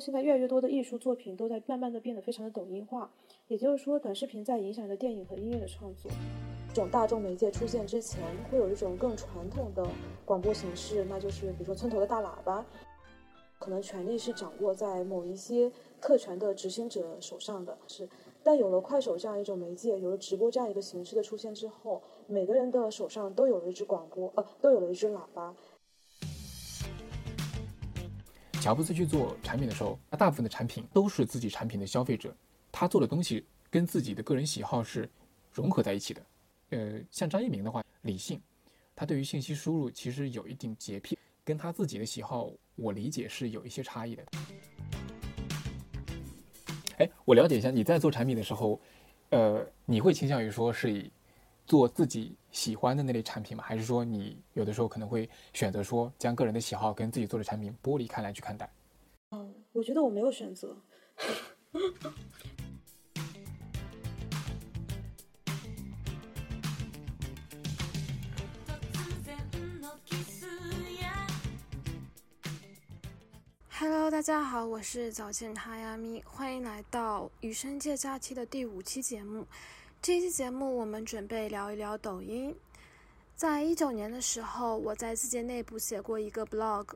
[0.00, 3.10] 现在越来越多的艺术作品都在慢慢的变得非常的抖音化，
[3.48, 6.10] 也就是说，短视频在影响着电影和音乐的创作。
[6.70, 9.86] 这种大众媒介出现之前，会有一种更传统的
[10.24, 12.64] 广播形式，那就是比如说村头的大喇叭，
[13.58, 15.70] 可能权力是掌握在某一些
[16.00, 17.76] 特权的执行者手上的。
[17.88, 18.08] 是，
[18.42, 25.54] 但有了快手这样一种媒介，有了直播这样一个形式的出现之后，每个人的手上都有了一支广播，呃，都有了一支喇叭。
[28.60, 32.36] 乔布斯去做产品的时候，他大部分的产品都是自己产品的消费者，
[32.70, 35.08] 他做的东西跟自己的个人喜好是
[35.50, 36.22] 融合在一起的。
[36.68, 38.38] 呃，像张一鸣的话，理性，
[38.94, 44.22] 他对于信息输入其实有一定洁癖，跟他自己的喜好，我理解是有一些差异的。
[46.98, 48.78] 哎，我了解一下，你在做产品的时候，
[49.30, 51.10] 呃，你会倾向于说是以。
[51.70, 53.62] 做自己喜欢的那类产品吗？
[53.64, 58.68] 还是说你有的时候可能会选择说将个人的喜好跟自己做的产品剥离开来去看待？
[59.30, 60.76] 嗯，我觉得我没有选择。
[73.70, 79.46] Hello，大家好，我是早见哈亚咪，欢迎来到余生界假期的第五期节目。
[80.02, 82.56] 这期节目我们准备聊一聊抖音。
[83.36, 86.86] 在一九年的时候，我在字节内部写过一个 blog，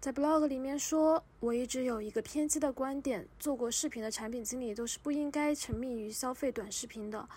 [0.00, 7.28] 在 blog 里面说，我一直有一个偏激的观点：做过视频的产品经理都是不应该沉迷于消费短视频的，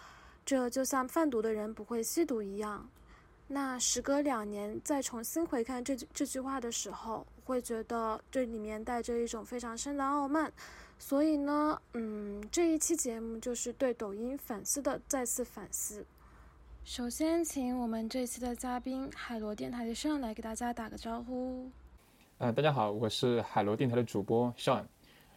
[0.45, 2.89] 这就像贩毒的人不会吸毒一样。
[3.50, 10.53] 那时隔两年再重新回看这这句话的时候，会觉得这里面带着一种非常深的傲慢。
[11.00, 16.06] 所以呢，嗯，这一期节目就是对抖音反思的再次反思。
[16.84, 21.70] 首先，请我们这期的嘉宾海螺电台的 Sean 来给大家打个招呼。
[22.39, 24.84] 呃，大家好，我是海螺电台的主播 Sean，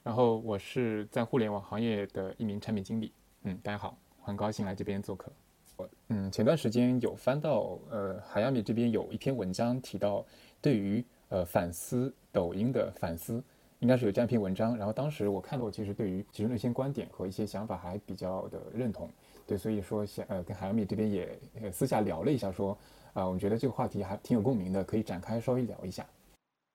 [0.02, 3.12] 然后我是在互联网行业的一名产品经理。
[3.42, 5.30] 嗯，大家好，很高兴来这边做客。
[5.76, 10.24] 我嗯，前段时间有翻到呃海亚米这边有一篇文章提到
[10.60, 13.42] 对于呃反思抖音的反思。
[13.80, 19.10] 应该是有这样一篇文章，然后当时我看到，其实对于其中的一些观点和一些想法还比较的认同，
[19.46, 21.38] 对，所以说想呃跟海洋米这边也
[21.72, 22.76] 私下聊了一下，说
[23.14, 26.06] 啊，我觉得这个话题还挺有共鸣的，可以展开稍微聊一下。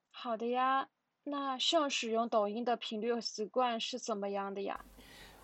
[0.10, 0.88] 好的呀，
[1.24, 4.84] 那像使用抖音的频率和习惯是怎么样的呀？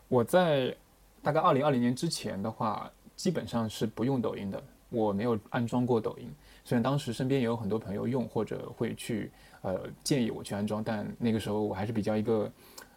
[0.08, 0.76] 我在
[1.22, 6.28] 大概二零二零年之前的话，基本上是不用抖音的，我没有安装过抖音，
[6.66, 9.32] 虽然当时身边也有很多朋友用或者会去。
[9.62, 12.52] 呃，建议我去安装，但那个时候我还是比较一个，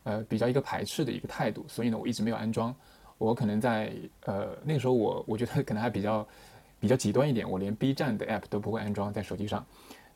[0.05, 2.75] 呃，比较一个排斥的一个态度，所以呢，我一直没有安装。
[3.19, 3.93] 我可能在
[4.25, 6.27] 呃那个时候，我我觉得可能还比较
[6.81, 9.65] 比较极端一点，我连 B 站的 app 都不会安装在手机上。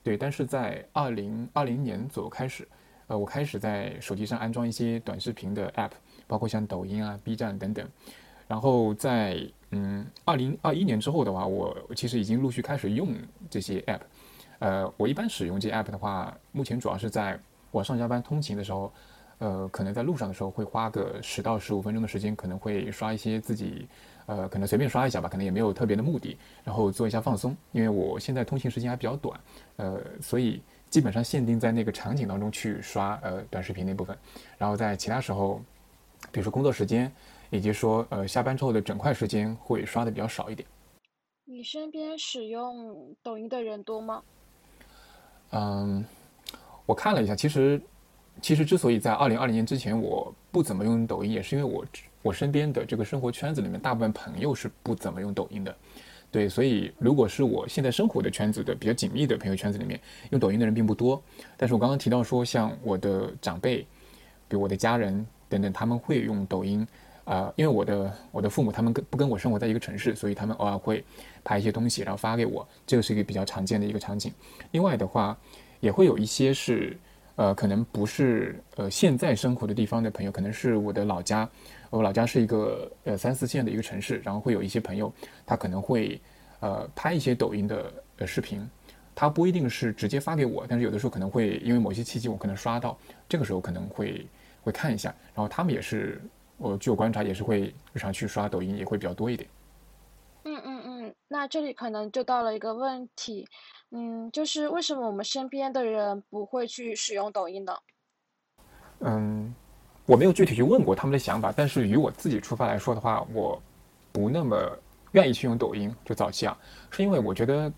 [0.03, 2.67] 对，但是在二零二零年左右开始，
[3.07, 5.91] 呃，我开始在手机上安装一些短视频的 app，
[6.27, 7.87] 包括像抖音啊、B 站等等。
[8.47, 13.15] 然后在嗯二零二一年之后的话，我其实已经陆续开始用
[13.51, 14.01] 这些 app。
[14.59, 17.39] 呃，我一般使用这 app 的话，目前主要是在
[17.71, 18.93] 我上下班通勤的时候，
[19.39, 23.87] 呃，可能在路上的时候会花个十到十五分钟的时间，可能会刷一些自己，
[24.27, 27.57] 呃，可能随便刷一下吧，可能也没有特别的目的，然后做一下放松。
[27.73, 29.41] 因为我现在通勤时间还比较短，
[29.77, 30.61] 呃，所以
[30.91, 34.19] 基本上限定在那个场景当中去刷呃短视频那部分，
[34.57, 35.61] 然后在其他时候，
[36.33, 37.13] 比如说工作时间，
[37.51, 40.67] 以及说呃下班之后的整块时间会刷的比较少一点。
[41.45, 44.23] 你身边使用抖音的人多吗？
[45.51, 46.05] 嗯，
[46.87, 47.81] 我看了一下，其实，
[48.43, 51.85] 其实之所以在二零二零年之前我不怎么用抖音，也是因为我
[52.23, 55.75] 我身边的这个生活圈子里面，大部分朋友是不怎么用抖音的，
[56.31, 59.99] 对，所以如果是我现在生活的圈子的比较紧密的朋友圈子里面，
[60.31, 61.23] 用抖音的人并不多。
[61.57, 63.79] 但是我刚刚提到说，像我的长辈，
[64.49, 66.87] 比如我的家人等等，他们会用抖音。
[67.29, 71.05] 啊，因为我的我的父母他们跟不跟我生活在一个城市，所以他们偶尔会
[71.45, 74.33] 拍一些东西，然后发给我，这个是一个比较常见的一个场景。
[74.71, 75.37] 另外的话，
[75.81, 76.97] 也会有一些是，
[77.37, 81.47] 呃，可能不是呃现在生活的地方的朋友，可能是我的老家，
[81.91, 85.13] 我老家是一个呃三四线的一个城市，然后会有一些朋友，
[85.45, 86.19] 他可能会
[86.61, 88.67] 呃拍一些抖音的呃视频，
[89.15, 92.97] 他不一定是直接发给我，但是有的时候可能会因为某些契机我可能刷到，
[93.29, 94.27] 这个时候可能会
[94.63, 96.19] 会看一下，然后他们也是。
[96.59, 99.49] 我据我观察，也是会日常去刷抖音，也会比较多一点。
[100.45, 103.47] 嗯嗯嗯，那这里可能就到了一个问题，
[103.91, 107.73] 嗯，就是为什么我们身边的人不会去使用抖音呢？
[109.01, 109.55] 嗯，
[110.05, 113.63] 我没有具体去问过他们的想法，但是与我自己出发来说的话，我
[114.11, 114.57] 不那么
[115.13, 115.95] 愿意去用抖音。
[116.05, 116.59] 就早期啊，
[116.91, 117.73] 是因为我觉得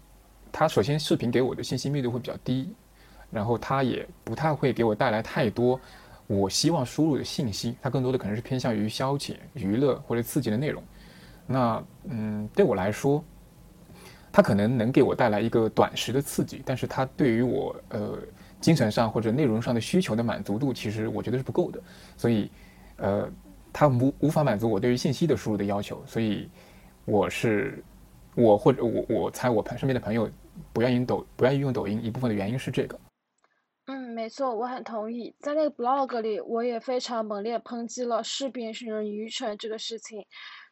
[0.50, 2.74] 它首先视频给我的信息密度会比较低，
[3.30, 5.78] 然后它也不太会给我带来太多。
[6.32, 10.80] 我希望输入的信息，它更多的可能是偏向于消遣、娱乐或者刺激的内容。
[11.44, 13.24] 那嗯，对我来说，
[14.30, 18.16] 它可能能给我带来一个短时的刺激，但是它对于我呃
[18.60, 21.82] 精神上或者内容上的需求的满足度，其实我觉得是不够的。
[22.16, 22.48] 所以，
[22.98, 23.28] 呃，
[23.72, 26.00] 它无无法满足我对于信息的输入的要求。
[26.06, 26.48] 所以，
[27.06, 27.82] 我是
[28.36, 30.30] 我或者我我猜我朋身边的朋友
[30.72, 32.96] 不愿意抖不愿意用抖音，一部分的原因是这个。
[34.20, 35.34] 没错，我很同意。
[35.38, 40.22] 在那个 blog 里，我也非常猛烈抨击了视频使人愚蠢这个事情。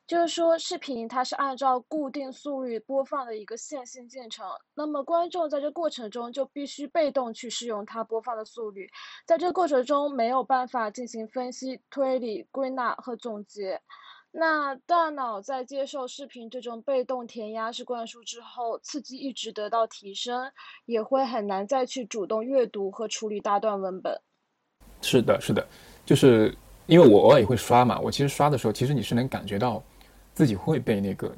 [0.06, 8.86] 就是说，视频它是按照固定速率播放的一个线性进程，那么观众在这过程中就必须被动去适用它播放的速率，
[9.24, 13.80] 在这过程中没有办法进行分析、推理、归纳和总结。
[14.40, 20.48] 那大脑在接受视频这种被动填鸭式灌输之后，刺激一直得到提升，
[20.86, 24.16] 也会很难再去主动阅读和处理大段文本。
[25.02, 25.66] 是的，是的，
[26.06, 26.56] 就是
[26.86, 29.82] 因为我偶尔也会刷嘛，我其实刷的时候，其实你是能感觉到
[30.32, 31.36] 自己会被那个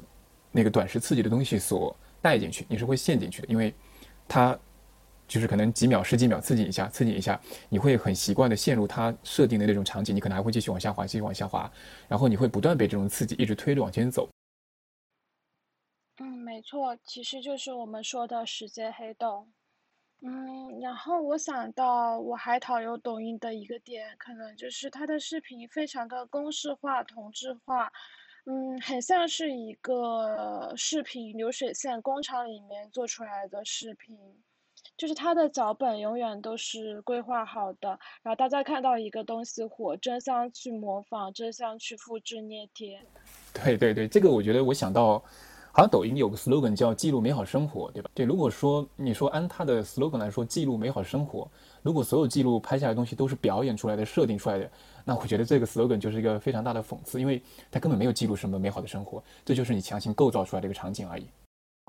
[0.51, 3.73] 那个短时刺激的东西所带进去，你是会陷进去的，因为
[4.27, 4.55] 它。
[5.31, 7.39] 就是可能几秒、十几秒刺激一下，刺激一下，
[7.69, 11.71] 你会很习惯的陷入它设定的那种场景，你可能还会继续往下滑，继续往下滑，
[12.09, 14.29] 然后你会不断被这种刺激一直推着往前走。
[16.19, 19.49] 嗯，没错，其实就是我们说的时间黑洞。
[20.19, 27.89] 嗯，然后我想到我还讨厌抖音的一个点，可能就是它的视频非常的公式化、同质化，
[28.45, 34.43] 嗯，很像是一个视频流水线工厂里面做出来的视频。
[35.01, 37.89] 就是它的脚本永远都是规划好的，
[38.21, 42.99] 然后大家看到一个东西火，争相去模仿，争相去复制捏贴。
[43.51, 45.17] 对对对，这个我觉得我想到，
[45.71, 48.11] 好像抖音有个 slogan 叫“记录美好生活”，对吧？
[48.13, 51.49] 对，如果说你说按它的 slogan 来说，记录美好生活，
[51.81, 54.69] 如果所有记录拍下来的东西都是表演出来的、设定出来的，
[55.03, 61.25] 那我觉得这个 slogan 就是一个非常大的讽刺，因为它根本没有记录什么美好的生活，这就是你强行构造出来的一个场景而已。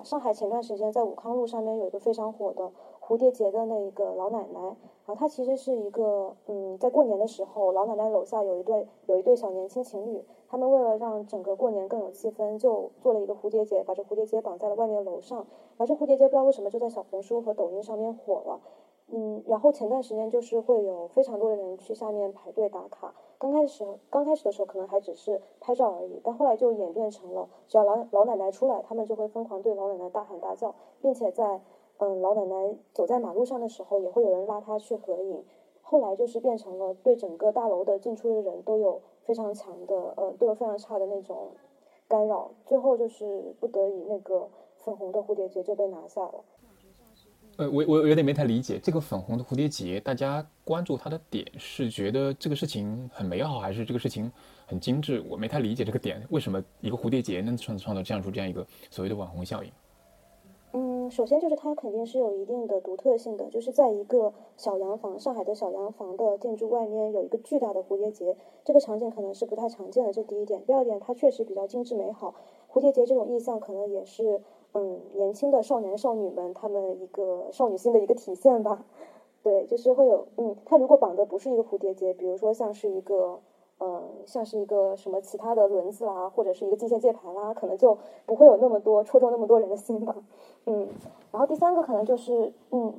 [0.02, 2.72] 上海前段时间在武康路上面有一个非常火的
[3.04, 15.38] 蝴蝶结的那一个老奶奶，然后她其实是一个，嗯，在过年的时候，老奶奶楼下有一对有一对小年轻情侣，他们为了让整个过年更有气氛，就做了一个蝴蝶结，把这蝴蝶结绑在了外面楼上，
[15.76, 18.60] 然后这蝴蝶结不知道为什么就在小红书和抖音上面火了。
[19.14, 23.14] 嗯，然后前段时间就是会有非常多的人去下面排队打卡。
[23.37, 31.60] 刚开始刚开始的时候可能还只是拍照而已，但后来就演变成了，只要老老奶奶出来，他们就会疯狂对老奶奶大喊大叫，并且在
[32.02, 35.44] 嗯老奶奶走在马路上的时候，也会有人拉她去合影。
[35.81, 41.52] 后来就是变成了对整个大楼的进出的人都有非常强的呃都有非常差的那种
[42.08, 46.44] 干扰，最后就是不得已那个粉红的蝴蝶结就被拿下了。
[47.58, 54.32] 呃，我我有点没太理解这个粉红的蝴蝶结，大家关注它的点是觉得这个事情很美好，还是这个事情
[54.66, 55.22] 很精致？
[55.28, 59.70] 我没太理解这个点，为什么一个蝴蝶结能创创造这样出这样一个所谓的网红效应？
[61.12, 70.64] 首先就是它肯定是有一定的独特性的，就是在一个小洋房，上海的小洋房的建筑外面有一个巨大的蝴蝶结，这个场景可能是不太常见的，这第一点。
[70.64, 72.34] 第二点，它确实比较精致美好，
[72.72, 74.40] 蝴蝶结这种意象可能也是。
[74.74, 78.86] 嗯，年轻的少年少女们，他们一个少女心的一个体现吧。
[79.44, 83.40] 对，就是会有，嗯，它如果绑的不是一个蝴蝶结，比如说像是一个，
[83.82, 90.15] 嗯，像是一个什么其他的轮子啦，或者是一个机械键盘啦，可能就不会有那么多戳中那么多人的心吧。
[90.67, 90.89] 嗯，
[91.32, 92.94] 然后第三个可能就是，嗯。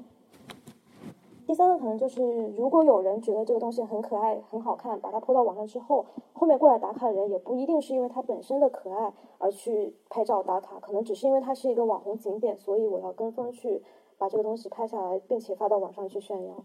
[1.45, 2.23] 第三个可能就是，
[2.55, 13.83] 如果有人觉得这个东西很可爱、很好看，把它铺到网上之后，后面过来打卡的人也不一定是因为它本身的可爱而去拍照打卡，可能只是因为它是一个网红景点，所以我要跟风去
[14.17, 16.55] 把这个东西拍下来，并且发到网上去炫耀。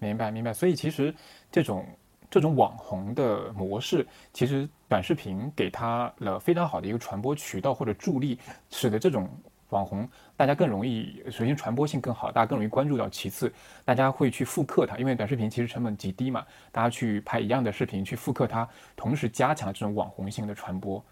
[0.00, 0.52] 明白，明白。
[0.52, 1.14] 所以其实
[1.52, 1.84] 这种
[2.30, 8.38] 这种网红的模式，其实短视频给他了非常好的一个传播渠道或者助力，
[8.70, 9.28] 使得这种。
[9.70, 13.08] 网红，大家更容易，首先传播性更好，大家更容易关注到。
[13.08, 13.52] 其次，
[13.84, 21.04] 大家会去复刻它，因为短视频其实成本极低嘛，大家去拍一样的视频去复刻它，同时加强这种网红性的传播。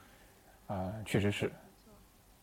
[0.69, 1.51] 啊，确实是。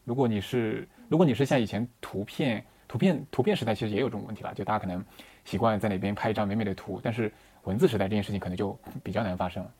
[0.03, 5.01] 如果你是，如果你是像以前图片、图片、图片时代，其实也有这种问题了，就大家可能
[5.45, 7.31] 习惯在那边拍一张美美的图，但是
[7.63, 9.73] 文字时代这件事情可能就比较难发生了。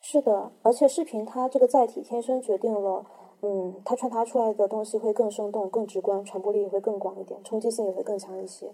[0.00, 3.06] 是的，而且视频它这个载体天生决定了。
[3.44, 8.72] 嗯，它传达出来的东西会更生动、更直观，传播力也会更广一点，冲击性也会更强一些。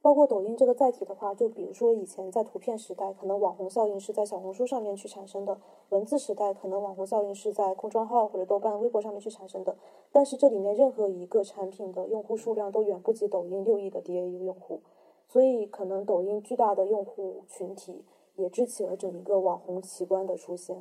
[0.00, 9.76] 包括抖音这个载体的话，就比如说以前在图片时代，可能网红效应是在小红书上面去产生的；文字时代，可能网红效应是在公众号或者豆瓣、微博上面去产生的。
[10.12, 14.80] 但是这里面任何一个产品的用户数量都远不及抖音六亿的 DAU 用户，
[15.28, 18.02] 所以可能抖音巨大的用户群体
[18.36, 20.74] 也支起了整一个网红奇观的出现。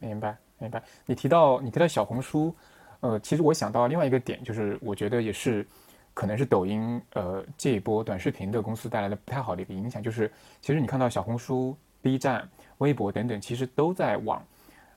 [0.00, 0.82] 明白，明白。
[1.06, 2.52] 你提到你提到小红书，
[3.00, 5.64] 呃，其实我想到另外一个点，就是我觉得也是，
[6.12, 10.28] 可能是抖音呃这一波短视频的公司带来的不太好的一个影响，就是
[10.60, 12.48] 其实你看到小红书、B 站、
[12.78, 14.44] 微博等等，其实都在往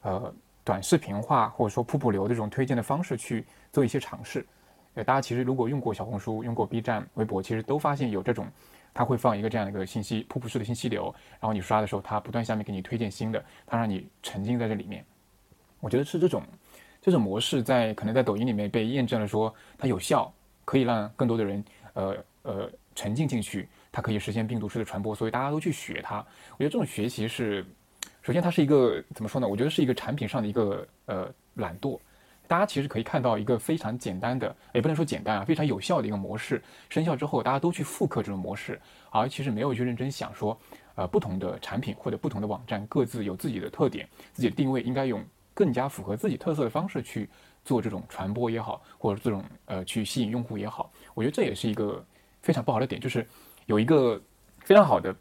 [0.02, 4.44] 呃短视频化或者说瀑布流的这种推荐的方式去做一些尝试。
[4.96, 8.48] 对，大家其实如果用过小红书、用过 B 站、微博，其实都发现有这种。
[8.98, 15.04] 它会放一个这样的一个信息瀑布式的信息流，然后你刷的时候，它不断下面给你推荐新的，它让你沉浸在这里面。
[15.82, 16.42] 我觉得是这种
[17.02, 20.34] 这种模式在可能在抖音里面被验证了，说它有效，
[20.64, 21.62] 可以让更多的人
[21.92, 26.26] 呃呃沉浸进去，它可以实现病毒式的传播，所以大家都去学它。
[26.54, 27.66] 我觉得这种学习是，
[28.22, 29.48] 首先它是一个怎么说呢？
[29.50, 32.00] 我觉得是一个产品上的一个呃懒惰。
[32.48, 40.58] 大家其实可以看到一个非常简单的，也不能说简单啊，非常有效的一个模式生效之后，大家都去复刻这种模式，而其实没有去认真想说，
[40.96, 45.24] 呃，不同的产品或者不同的网站各自有自己的特点，自己的定位应该用
[45.54, 47.30] 更加符合自己特色的方式去
[47.64, 52.04] 做这种传播也好，或者这种呃去吸引用户也好，我觉得这也是一个
[52.42, 53.28] 非常不好的点，就是
[53.66, 54.22] 有一个
[54.60, 55.16] 非常好的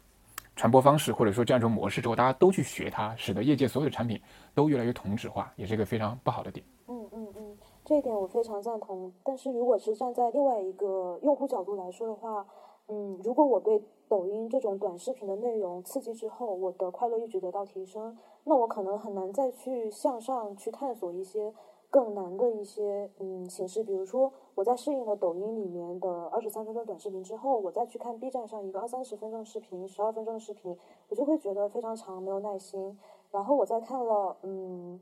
[0.55, 4.21] 传播方式或者说这样一种模式之后，大家都去学它，使得业界所有的产品
[4.53, 6.65] 都越来越同质化，也是一个非常不好的点。
[6.87, 12.45] 嗯嗯嗯这一点我非常赞同，但是如果是站在另外一个用户角度来说的话，
[12.87, 21.51] 嗯，如果我对抖音这种短视频的内容刺激之后，我的快乐一直得到提升，那我可能很难再去向上去探索一些
[21.89, 23.83] 更难的一些嗯形式。
[23.83, 30.77] 比如说，我在适应了抖音里面的二十三分钟短视频之后，我再去看 B 站上一个二三十分钟视频、十二分钟的视频，
[31.09, 32.99] 我就会觉得非常长，没有耐心。
[33.31, 34.99] 然后我再看了嗯。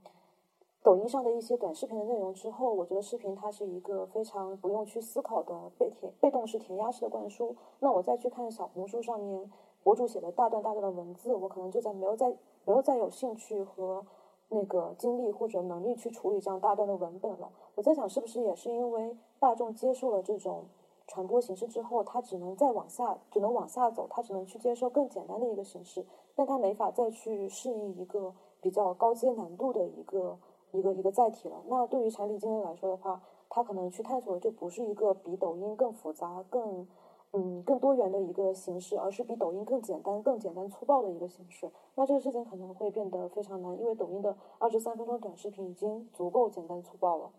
[0.84, 7.56] 抖音上的一些短视频的内容之后，我觉得视频它是一个非常不用去思考的被填被动式填鸭式的灌输。
[7.80, 9.50] 那我再去看小红书上面
[9.82, 12.30] 博主写的大段大段的文字，我可能就在没有再
[12.66, 14.06] 没有再有兴趣和
[14.50, 17.50] 那个精力或者能力去处理这样大段的文本了。
[17.76, 20.66] 我在想，是不是也是因为大众接受了这种
[21.08, 30.38] 传播形式之后，他只能再往下，只能往下走，他只能去接受更简单的一个形式，但他没法再去适应一个比较高阶难度的一个。
[30.74, 31.56] 一个一个载体了。
[31.68, 36.88] 那对于产品经理来说的话，他可能去探索的就不是一个比抖音更复杂、更
[37.32, 41.72] 嗯更多元的一个形式，而是比抖音更简单、更简单粗暴的一个形式。
[41.96, 47.32] 那这个事情可能会变得非常难，因为抖音的二十三分钟短视频已经足够简单粗暴了。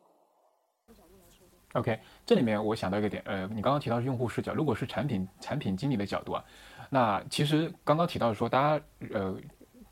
[1.74, 6.44] OK，这里面我想到一个点，呃，你刚刚提到是用户视角，如果是产品产品经理的角度啊，
[6.88, 9.36] 那其实刚刚提到说，大家呃。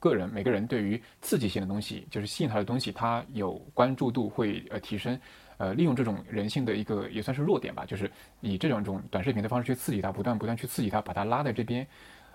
[0.02, 5.16] 个人每个人对于刺激性的东西，就是吸引他的东西，他有关注度会呃提升，
[5.58, 11.86] 呃利用这种人性的一个也算是弱点吧，就是以这种种短视频的方式去刺激他，不断不断去刺激他，把他拉在这边，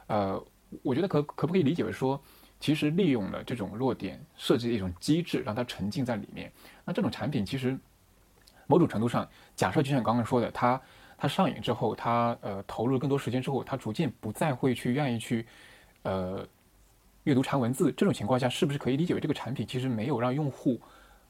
[0.07, 0.41] 呃，
[0.81, 2.17] 我觉得可可不可以理解为说，
[2.61, 6.49] 其实利用了这种弱点，设计一种机制，让他沉浸在里面。
[6.85, 7.77] 那这种产品其实
[8.65, 10.81] 某种程度上，假设就像刚刚说的，他
[11.17, 15.45] 他上瘾之后，他呃投入更多时间之后，他逐渐不再会去愿意去
[16.03, 16.47] 呃。
[17.27, 20.79] 阅读长文字这种情况下，是不是可以理解为这个产品其实没有让用户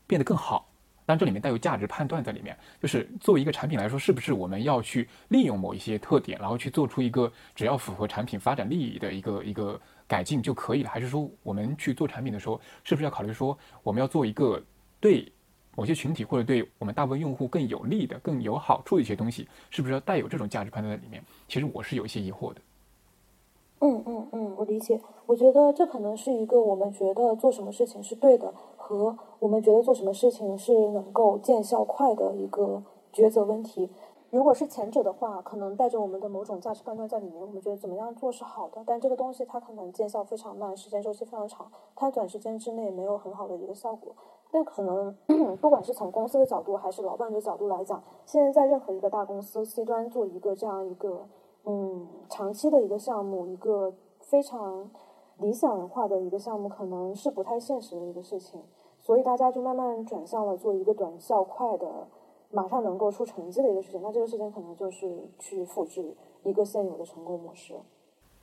[0.05, 0.69] 变得更好？
[1.07, 10.89] 但这里面带有价值判断在里面，就是作为一个产品来说，是不是我们要去利用某一些特点，然后去做出一个只要符合产品发展利益的一个一个改进就可以了？
[10.91, 14.63] 还是说我们去做产品的时候，是不是要考虑说我们要做一个
[14.99, 15.27] 对
[15.75, 19.47] 某些群体或者对我们大部分用户更有利的、更有好处的一些东西？
[19.71, 21.23] 是不是要带有这种价值判断在里面？
[21.47, 22.61] 其实我是有一些疑惑的。
[23.79, 24.99] 嗯嗯嗯，我理解。
[25.27, 32.81] 我觉得这可能是一个我们觉得做什么事情是对的，和我们觉得做什么事情是能够见效快的一个
[33.13, 33.89] 抉择问题。
[34.31, 44.11] 如果是前者的话，可能带着我们的某种价值判断在里面，我们觉得怎么样做是好的，但这个东西它可能见效非常慢，时间周期非常长，它短时间之内没有很好的一个效果。
[44.49, 45.15] 但可能
[45.61, 51.27] 不管是从公司的角度还是老板的角度来讲，现在在任何一个大公司 C 端做一个这样一个。
[51.69, 54.89] 嗯，长期的一个项目，一个非常
[55.39, 58.61] 理想化的一个项目，可能是不太现实的一个事情，
[59.01, 62.07] 所以大家就慢慢转向了做一个短效快的，
[62.51, 64.01] 马上能够出成绩的一个事情。
[64.01, 67.73] 那这个事情可能就是去复制一个现有的成功模式。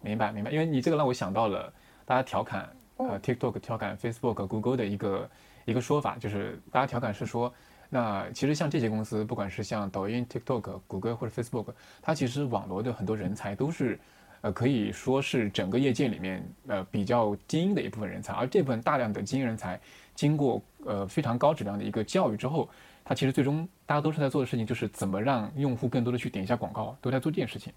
[0.03, 0.51] 明白，明白。
[0.51, 1.73] 因为你这个让我想到了
[2.05, 5.31] 大家调侃呃 TikTok 调侃 Facebook、Google 的一个
[5.65, 7.51] 一个说法，就是大家调侃是说。
[7.95, 11.67] 那其实像这些公司，不管是像抖音、TikTok、谷歌或者 Facebook，
[12.03, 13.97] 它其实网罗的很多人才都是，
[14.41, 18.33] 呃，可以说是整个业界里面呃比较精英的一部分人才。
[18.33, 19.81] 而这部分大量的精英人才，
[20.13, 22.69] 经过呃非常高质量的一个教育之后，
[23.05, 27.73] 它其实最终大家都是在做的事情，就是怎么让用户更多的去点一下广告，都在做这件事情。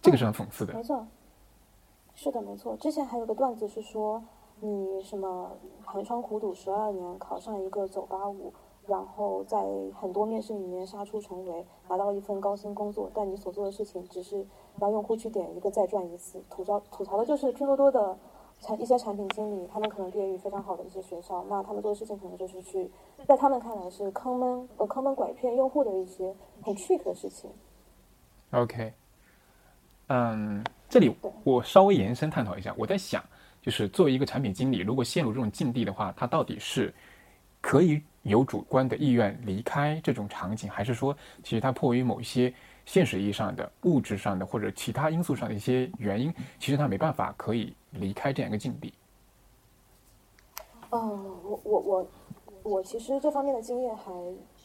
[0.00, 0.72] 这个是很讽刺的。
[0.72, 1.06] 没错，
[2.14, 2.74] 是的，没错。
[2.78, 4.24] 之前还有个段子是说，
[4.60, 5.50] 你什么
[5.84, 8.50] 寒窗苦读十二年，考上一个九八五，
[8.88, 9.58] 然后在
[10.00, 14.46] 很多面试里面杀出重围，拿到了一份高薪工作，但你所做的事情只是
[14.80, 16.42] 让用户去点一个再赚一次。
[16.48, 18.18] 吐槽吐槽的就是拼多多的
[18.60, 22.90] 产一些产品经理，他们可能毕业于非常好的一些学校，那他们做的事情可能就是去
[23.26, 27.50] 在他们看来是坑蒙呃坑蒙拐骗用户的一些很 trick 的事情。
[28.52, 28.94] OK，
[30.06, 31.14] 嗯，这里
[31.44, 33.22] 我稍微延伸探讨一下，我在想，
[33.60, 36.94] 就是作为一个产品经理，如果陷入这种境地的话，他到底是
[37.60, 42.52] 可以有主观的意愿离开这种场景，还是说，其实他迫于某一些
[42.84, 48.92] 现实意义上的、物质上的或者其他因素上的一些原因，其实他没办法可以离开这样一个境地？
[50.90, 51.00] 嗯，
[51.44, 52.06] 我我我
[52.62, 54.10] 我其实这方面的经验还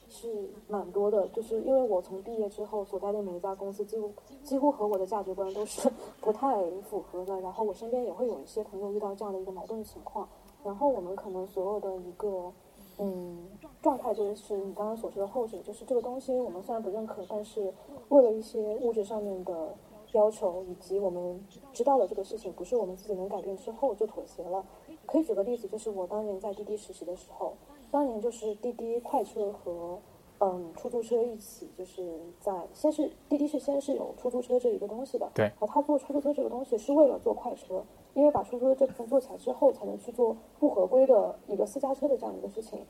[0.09, 5.91] 是蛮多的，就是因为我从毕业之后所在的每一家公司，几乎几乎和我的价值观都是
[6.21, 6.47] 不太
[6.89, 7.39] 符合的。
[7.41, 10.27] 然后我身边也会有一些朋友遇到这样的一个矛盾情况，
[10.63, 12.51] 然后我们可能所有的一个
[12.99, 13.49] 嗯
[13.81, 17.73] 状态就是你刚刚所说的后者，就是这个东西我们虽然不认可，但是
[18.09, 19.75] 为了一些物质上面的
[20.13, 24.63] 要求，以及我们知道了这个事情不是我们自己能改变之后，就妥协了。
[25.05, 27.53] 可以举个例子，就是我当年在滴滴实习的时候，
[27.91, 29.99] 当年就是滴滴快车和
[30.39, 42.85] 嗯出租车一起，就是在先是滴滴是先是有出租车这一个东西的，对然后他做出租车这个东西是为了做快车，因为把出租车这部分做起来之后，才能去做不合规的一个私家车的这样一个事情。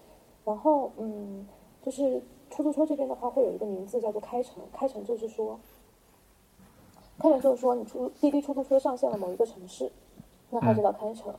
[0.45, 1.47] 然后嗯，
[1.81, 5.59] 就是出租车这边的话会有一个名字叫做开城，开城就是说，
[7.17, 9.91] 开城就是说你出滴滴出租车上线了某一个城市，
[10.49, 11.33] 那它就叫开城。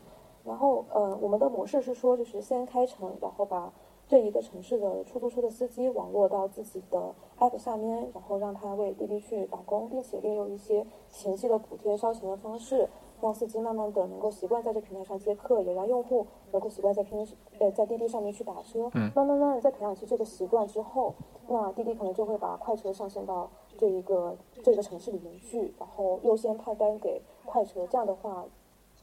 [0.45, 3.73] 然后呃，我们的模式是说，就是先开城，然后把
[4.07, 12.89] 这一个城市的出租车的司机网络到自己的 app 下面，然后让他为滴滴去打工，并且利用一些前期的补贴烧钱的方式，
[13.25, 17.27] 让司机慢慢的能够习惯在这平台上接客，也让用户能够习惯在平
[17.59, 18.91] 呃在滴滴上面去打车。
[18.93, 21.15] 嗯慢慢慢的在培养起这个习惯之后，
[21.49, 27.87] 那滴滴可能就会把快车上线到这一个这个城市里面去，然后优先派单给快车。
[27.87, 28.45] 这样的话，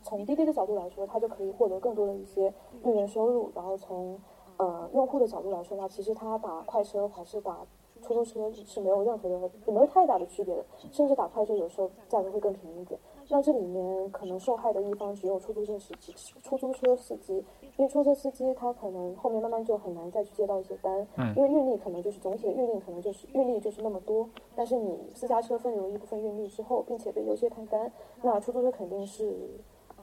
[0.04, 2.54] 从滴滴的角度来说，它就可以获得更多的一些
[2.84, 3.52] 运营收入。
[3.56, 4.20] 然后从
[4.58, 7.66] 呃用户的角度来说呢，其实他打快车还是打
[8.04, 13.00] 出租车是没有任何的，也没有太大的区别的，甚至打快车有时候价格会更便宜一点。
[13.32, 16.14] 那这里面可能受害的一方只有出租车司机，
[16.44, 17.34] 出租车司机，
[17.78, 27.92] 因为出租车司机他可能后面慢慢就很难再去接到一些单，嗯因为运力可能就是总体的运力可能就是运力就是那么多，但是你私家车分流一部分运力之后，并且被优先派单，
[28.22, 29.34] 那出租车肯定是。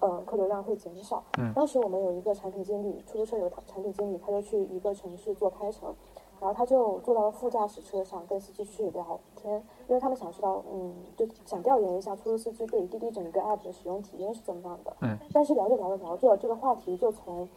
[0.01, 1.25] 呃，客流量会减少。
[1.41, 5.93] 嗯当时我们有一个产品经理，出租车有产品经理，他就去一个城市做开城，
[6.41, 14.97] 然后他就坐到了副驾驶车上跟司机去聊天，因为他们想知道，嗯，就想调研一下出租司机对于滴滴整个 app 的使用体验是怎么样的。
[15.01, 15.19] 嗯。
[15.33, 17.49] 但是聊着聊着聊着，这个话题就从，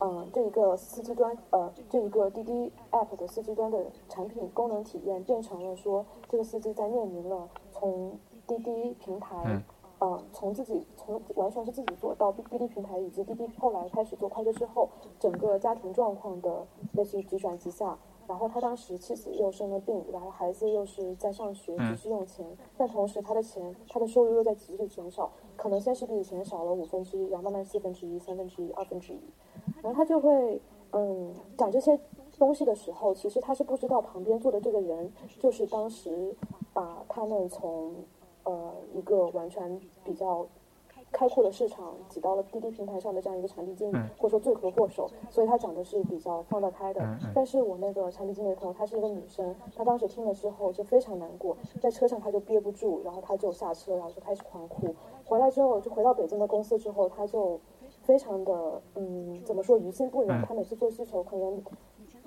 [0.00, 9.36] 嗯、这一个司机端，呃，这一个滴滴 app 的司机端的产品功能体验，变成了说这个司机在面临了从滴滴平台。
[9.46, 9.62] 嗯
[10.00, 17.98] 呃，从自己从完全是自己做到滴滴平台以及滴滴后来开始做快车之后，整个家庭状况的类似于急转直下。
[18.28, 21.96] 然后他当时妻子又生了病，然后孩子又是在上学，嗯。
[21.96, 29.20] 急需用钱，但同时他的钱，他的收入又在急剧减少，可能先是比以前少了五分之一，然后慢慢四分之一、三分之一、二分之一，
[29.82, 30.60] 然后他就会
[30.92, 31.98] 嗯讲这些
[32.38, 35.10] 东西的时候，其实他是不知道旁边坐的这个人
[35.40, 36.34] 就是当时
[36.72, 37.94] 把他们从
[38.44, 40.46] 呃一个完全比较
[41.12, 47.00] 开阔的市场挤到了滴滴平台上的这样一个产品经理，嗯或者说罪魁祸首，所以他讲的是比较放得开的。
[47.02, 54.94] 嗯嗯但是我那个产品经理的朋友，她是一个女生，她当时听了之后就非常难过，在车上她就憋不住，然后她就下车，然后就开始狂哭。
[55.24, 57.58] 回来之后，就回到北京的公司之后，她就
[58.02, 60.30] 非常的嗯，怎么说于心不忍。
[60.30, 61.62] 嗯她每次做需求，可能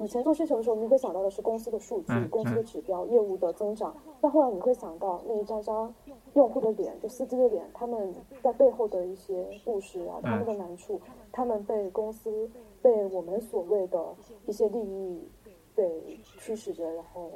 [0.01, 5.93] 以前做需求的时候，你会想到的是公司的数据嗯、公司的指标、业务的增长，但后来你会想到那一张张
[6.33, 8.11] 用户的脸，就司机的脸，他们
[8.41, 10.99] 在背后的一些故事啊，他们的难处，
[11.31, 12.49] 他们被公司、
[12.81, 14.03] 被我们所谓的
[14.47, 15.29] 一些利益
[15.75, 17.29] 被驱使着，然后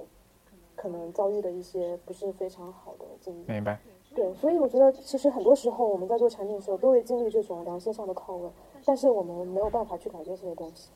[0.75, 3.45] 可能遭遇的一些不是非常好的经历。
[3.47, 3.79] 明白。
[4.15, 8.51] 对，所以我觉得其实很多时候我们在做产品的时候都会经历这种良心上的拷问，
[8.85, 10.89] 但是我们没有办法去改变这些东西。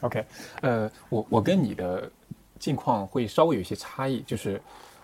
[0.00, 0.24] OK，
[0.62, 2.10] 呃，我我跟你的
[2.58, 4.60] 境况会稍微有一些差异，就是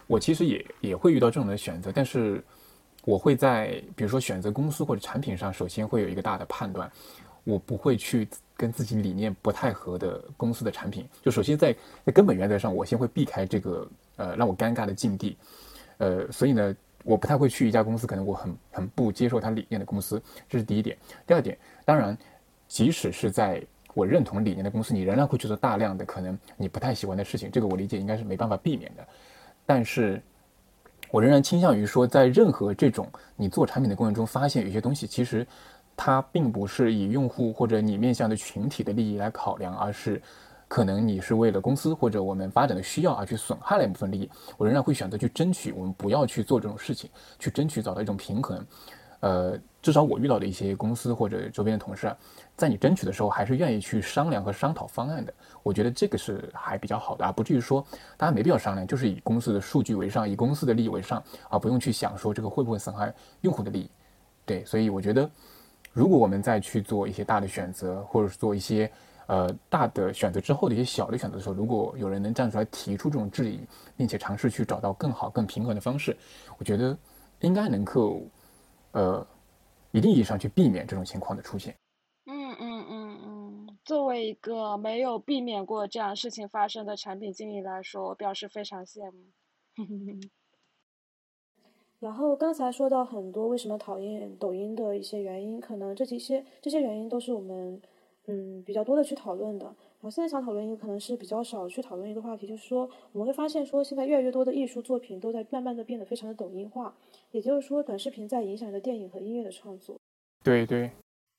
[0.07, 2.43] 我其实也也会遇到这种的选择，但是
[3.05, 6.91] 我会在比如说选择公司或者产品上，首先会有一个大的判断，
[7.45, 15.37] 我不会去跟自己理念不太合的公司的产品，就首先在在根本原则上，我先会避开这个呃让我尴尬的境地，
[15.99, 20.97] 呃，所以呢，我不太会去一家公司，可能我很很不接受他理念的公司，这是第一点。
[21.27, 22.17] 第二点，当然，
[22.67, 23.63] 即使是在
[23.97, 29.07] 我认同理念的公司，你仍然会去做大量的可能你不太喜欢的事情，这个我理解应该是没办法避免的。
[29.65, 30.21] 但是，
[31.11, 35.47] 我仍然倾向于说，在任何这种你做产品的过程中，发现有些东西其实
[35.97, 40.21] 它并不是以用户或者你面向的群体的利益来考量，而是。
[40.69, 48.67] 可能你是为了公司或者我们发展的需要而去损害了一部分利益，我仍然会选择去争取，我们不要去做这种事情，去争取找到一种平衡。
[49.21, 52.16] 呃，至少我遇到的一些公司或者周边的同事，啊，
[52.57, 55.33] 在你争取的时候，还是愿意去商量和商讨方案的。
[55.62, 63.88] 我觉得这个是还比较好的，啊不至于说大家没必要商量，就是以公司的数据为上，以公司的利益为上，而不用去想说这个会不会损害用户的利益。
[64.44, 65.31] 对，所以我觉得，
[65.92, 68.90] 如果我们再去做一些大的选择，或者是做一些。
[69.29, 73.59] 呃，大的选择之后的一些小的选择的时候，如果有人能站出来提出这种质疑，
[73.96, 76.16] 并且尝试去找到更好、更平衡的方式，
[76.59, 76.96] 我觉得
[77.40, 78.22] 应该能够，
[78.92, 79.27] 呃，
[79.97, 81.75] 一定意义上去避免这种情况的出现。
[82.27, 89.19] 嗯嗯嗯嗯，作为一个没有避免过这样事情发生的产品经理来说，我表示非常羡慕。
[91.99, 97.81] 然后刚才说到很多为什么讨厌抖音的一些原因，可能这几些这些原因都是我们。
[98.29, 99.73] 嗯，比较多的去讨论的。
[100.07, 106.97] 然后现在想讨论一个可能是比较少去讨论一个话题，就是说我们会发现说现在越来越多的艺术作品都在慢慢的变得非常的抖音化，
[107.33, 109.99] 也就是说短视频在影响着电影和音乐的创作。
[110.45, 110.92] 对对，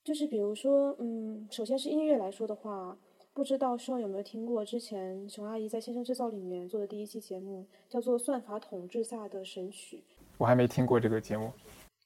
[0.04, 2.98] 就是比如说，嗯，首先是音乐来说的话，
[3.32, 9.96] 不知道说有没有听过之前熊阿姨在《先生制造》里面做的第一期节目，叫做《算法统治下的神曲》。
[10.36, 11.50] 我还没听过这个节目。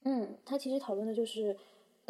[0.04, 1.56] 嗯，它其实讨论的就是。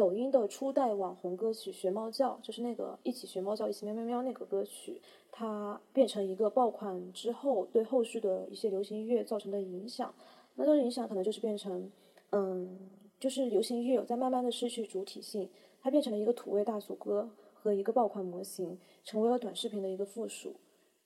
[0.03, 10.13] 抖音的初代网红歌曲《学猫叫》，就是那个一起学猫叫，一起喵喵喵那个歌曲，它变成一个爆款之后，对后续的一些流行音乐造成的影响。
[10.57, 11.89] 那这种影响可能就是变成，
[12.31, 12.77] 嗯，
[13.21, 15.49] 就是流行音乐有在慢慢的失去主体性，
[15.81, 20.57] 它变成了一个土味大俗歌和一个爆款模型，成为了短视频的一个附属。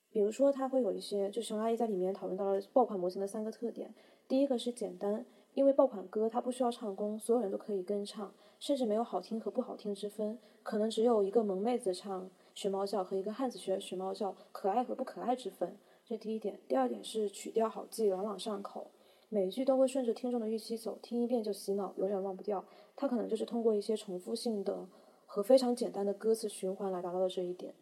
[0.09, 3.93] 比如说，它会有一些，就熊阿姨在里面讨论到了爆款模型的三个特点。
[4.27, 5.23] 第一个是简单，
[5.57, 8.31] 因为爆款歌它不需要唱功，所有人都可以跟唱。
[8.59, 15.75] 甚至没有好听和不好听之分，可能只有一个萌妹子唱学猫叫和一个汉子学学猫叫可爱和不可爱之分。
[16.05, 16.59] 这第一点。
[16.67, 18.91] 第二点是曲调好记，朗朗上口，
[19.29, 22.63] 每一句都会顺着听众的预期走，听一遍就洗脑，永远忘不掉。
[22.95, 24.87] 它可能就是通过一些重复性的
[25.25, 27.73] 和非常简单的歌词循环来达到的这一点。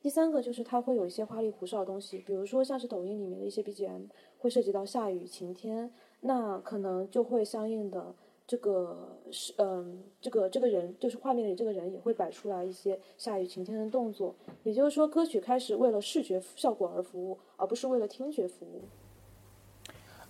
[0.00, 5.92] 第三个就是它会有一些花里胡哨的东西，比如说像是抖音里面的一些 BGM 会涉及到下雨、晴天，
[6.22, 8.14] 那可能就会相应的。
[8.44, 18.82] 这个是嗯，这个这个人就是画面里这个人也会摆出来一些下雨晴天的动作，也就是说，歌曲开始为了视觉效果而服务，而不是为了听觉服务。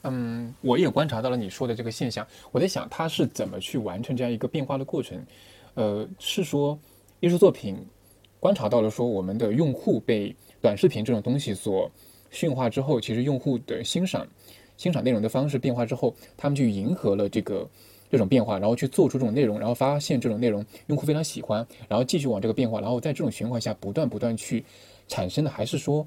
[0.02, 5.24] 嗯，我也观察到了你说的这个现象，我在想他是怎么去完成这样一个变化的过程？
[5.74, 6.78] 呃，是说
[7.18, 7.76] 艺术作品
[8.38, 11.90] 观察到了说我们的用户被短视频这种东西所
[12.30, 14.28] 驯化之后，其实用户的欣赏
[14.82, 17.68] 欣赏内容的方式变化之后，他们去迎合了这个。
[18.12, 24.62] 这种变化，然后去做出这种内容，然后发现这种内容用户非常喜欢，然后继续往这个变化，然后在这种循环下不断不断去
[25.08, 26.06] 产生的，还是说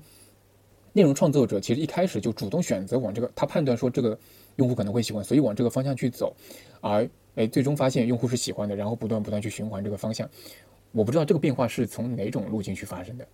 [0.94, 4.16] 内容创作者其实一开始就主动选择往这个，他判断说这个
[4.58, 6.32] 用户可能会喜欢，所以往这个方向去走，
[6.80, 10.30] 而哎最终发现用户是喜欢的，然后不断不断去循环这个方向。
[10.92, 13.28] 我不知道这个变化是从哪种路径去发生的。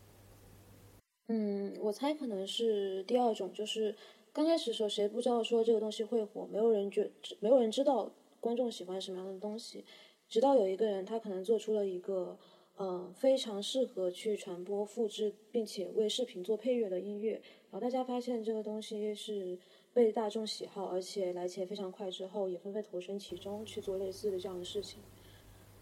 [1.27, 3.93] 嗯，我猜可能是第二种，就是
[4.33, 8.11] 刚开始的时候谁不知道说这个东西会火，没有人觉，没有人知道。
[8.39, 9.85] 观众喜欢什么样的东西？
[10.27, 12.35] 直到有一个人，他可能做出了一个，
[12.79, 17.33] 嗯，非常适合去传播、复制，并且为视频做配乐的音乐。
[17.69, 19.59] 然后大家发现这个东西是
[19.93, 24.99] 被大众喜好，而且来钱非常快，之后也纷纷投身其中去做类似的这样的事情。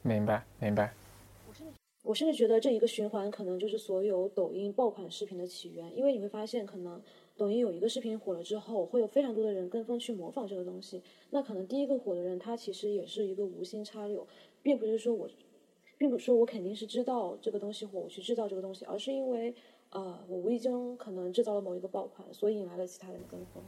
[0.01, 0.93] 明白，明白。
[1.47, 7.01] 我甚至我甚至觉得这一个循环可能就是所有抖音爆款视频的起源，因为你会发现可能。
[7.39, 11.01] 抖音有一个视频火了之后，会有非常多的人跟风去模仿这个东西。
[11.29, 14.27] 那可能第一个火的人，他其实也是一个无心插柳，
[14.61, 15.29] 并不是说我，
[15.97, 19.55] 并不是说我肯定是知道这个东西火，我去制造这个东西，而是因为，
[19.91, 23.63] 呃，我无意中可能制造了某一个爆款，所以引来了其他人的跟风。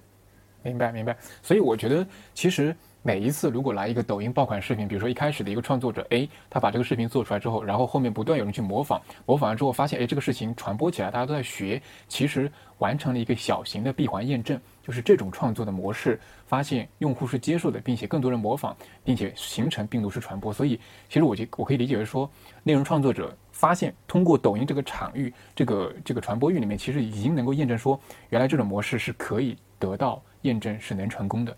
[0.64, 1.18] 明白，明白。
[1.42, 2.76] 所以我觉得，其实。
[3.04, 20.54] 每一次如果来一个抖音爆款视频，比如说一开始的一个创作者 A，他把这个视频做出来之后，然后后面不断有人去模仿，模仿完之后发现，哎，这个事情传播起来，大家都在学，其实完成了一个小型的闭环验证，就是这种创作的模式，发现用户是接受的，并且更多人模仿，并且形成病毒式传播。
[20.54, 22.30] 所以，其实我觉我可以理解为说，
[22.62, 31.58] 内容创作者发现通过抖音这个场域，这个这个传播域里面，其实已经能够验证说，原来这种模式是可以得到验证，是能成功的。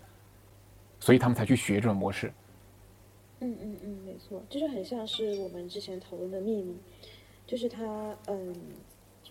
[1.04, 2.32] 所以他们才去学这种模式。
[3.40, 6.78] 嗯嗯嗯，没错，这就很像是我们之前讨论的秘密，
[7.46, 8.56] 就是它嗯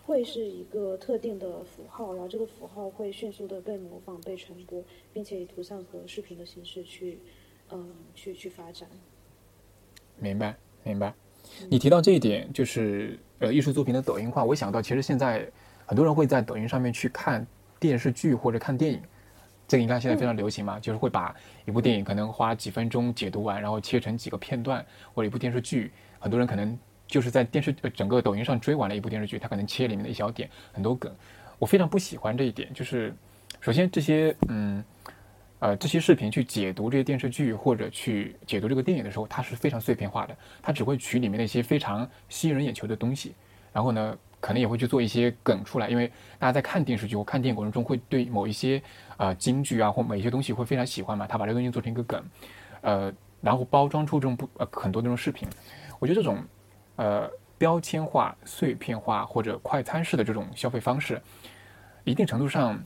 [0.04, 7.18] 会是一个特定的符号，然后这个符号会迅速的被模仿、被传播，并且以图像和视频的形式去
[7.72, 8.88] 嗯去去发展。
[10.16, 11.12] 明白，明白。
[11.68, 15.50] 你提到这一点，就是呃艺术作品的抖音化，我想到其实现在
[15.86, 17.44] 很多人会在抖音上面去看
[17.80, 19.02] 电视剧或者看电影。
[19.66, 31.10] 这个你看现在非常流行嘛，就是会把一部电影可能花几分钟解读完，然后切成几个片段，或者一部电视剧，很多人可能就是在电视整个抖音上追完了一部电视剧，他可能切里面的一小点，很多梗。
[31.58, 33.14] 我非常不喜欢这一点，就是
[33.60, 34.84] 首先这些嗯
[35.60, 43.34] 呃这些视频去解读这些电视剧或者去解读这个电影的时候，它是非常碎片化的，它只会取里面的一些非常吸引人眼球的东西，
[43.72, 44.18] 然后呢。
[44.44, 46.06] 可能也会去做一些梗出来，因为
[46.38, 48.82] 大家在看电视剧或看电影过程中，会对某一些
[49.16, 51.26] 呃京剧啊或某一些东西会非常喜欢嘛。
[51.26, 52.22] 他把这个东西做成一个梗，
[52.82, 55.48] 呃，然后包装出这种不呃很多这种视频。
[55.98, 56.44] 我觉得这种
[56.96, 57.26] 呃
[57.56, 61.18] 标签化、碎片化或者快餐式的这种消费方式，
[62.04, 62.78] 一定程度上，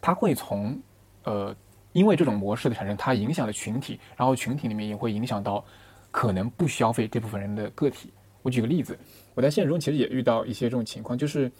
[0.00, 0.80] 它会从
[1.24, 1.52] 呃
[1.90, 5.64] 因为这种模式的产生，它影响了群体，然后群体里面也会影响到
[6.12, 8.12] 可能不消费这部分人的个体。
[8.42, 8.96] 我举个例子。
[9.34, 11.50] 我在现实中其实也遇到一些这种情况，就是，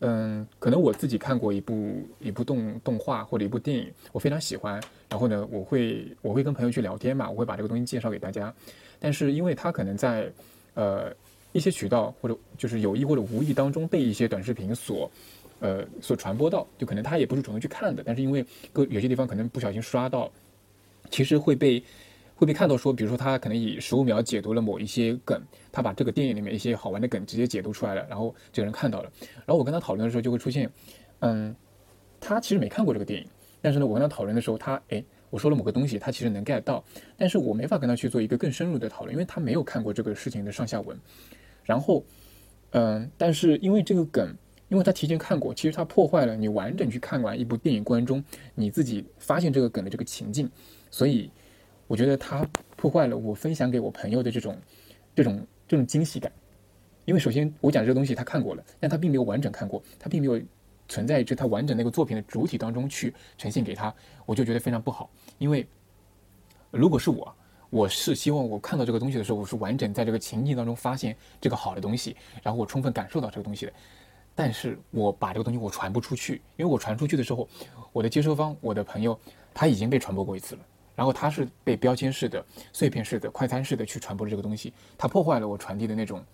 [0.00, 8.52] 嗯，可能我自己看过一部一部动动画或者一部电影，我非常喜欢，然后呢，我会我会跟朋友去聊天嘛，我会把这个东西介绍给大家，
[8.98, 10.30] 但是因为他可能在
[10.74, 11.14] 呃
[11.52, 15.10] 一些渠道或者就是有意或者无意当中被一些短视频所
[15.60, 20.30] 呃所传播到，就可能他也不是主动去看的，但是因为各有些地方可能不小心刷到，
[21.10, 21.82] 其实会被。
[22.36, 30.70] 会被看到说，比如说他可能以十五秒解读了某一些梗，他把这个电影里面一些好玩的梗直接解读出来了，然后这个人看到了，然后我跟他讨论的时候就会出现，
[31.20, 31.56] 嗯，
[32.20, 33.26] 他其实没看过这个电影，
[33.62, 36.84] 但是呢，我跟他讨论的时候，他哎，我说了某个东西，他其实能 get 到，
[37.16, 40.94] 但是我没法跟他去做一个更深入的讨论，因为他没有看过这个事情的上下文，
[41.64, 42.04] 然后，
[42.72, 44.36] 嗯，但是因为这个梗，
[44.68, 48.22] 因为他提前看过，其实他破坏了你完整去看完一部电影过程中
[48.54, 50.50] 你自己发现这个梗的这个情境，
[50.90, 51.30] 所以。
[51.86, 52.46] 我觉得它
[52.76, 54.56] 破坏了我分享给我朋友的这种、
[55.14, 56.30] 这种、这种惊喜感，
[57.04, 60.40] 因为首先我讲这个东西他看过了，但他并没有完整看过，他并没有
[60.88, 63.94] 存在于他完整那个作品的主体当中去呈现给他，
[64.24, 65.10] 我就觉得非常不好。
[65.38, 65.66] 因为
[66.70, 67.34] 如果是我，
[67.70, 73.72] 我是希望我看到这个东西的时候，我是完整在这个情境当中发现这个好的东西，然后我充分感受到这个东西的。
[74.34, 77.48] 但是我把这个东西我传不出去，因为我传出去的时候，
[77.92, 79.18] 我的接收方、我的朋友
[79.54, 80.60] 他已经被传播过一次了。
[80.96, 86.24] 然后它是被标签式的、碎片式的、快餐式的去传播这个东西，它破坏了我传递的那种，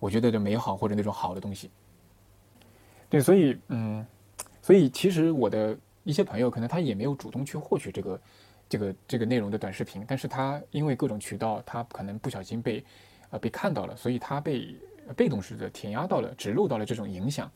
[0.00, 1.70] 我觉得的美好或者那种好的东西。
[3.08, 4.04] 对，所以嗯，
[4.60, 8.20] 所以其实我的一些朋友可能他也没有主动去获取这个、
[8.68, 12.84] 这个、这个内容的短视频，但是他因为各种渠道，他可能不小心被
[13.30, 14.74] 呃被看到了，所以他被
[15.16, 17.48] 被动式的填压到了、植入到了这种影响，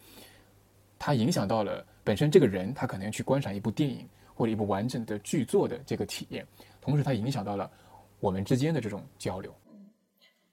[0.96, 4.08] 他影响到了本身这个人，他可能去观赏一部电影。
[4.34, 6.46] 或者一部完整的剧作的这个体验，
[6.80, 7.70] 同时它影响到了
[8.20, 9.52] 我们之间的这种交流。
[9.70, 9.90] 嗯，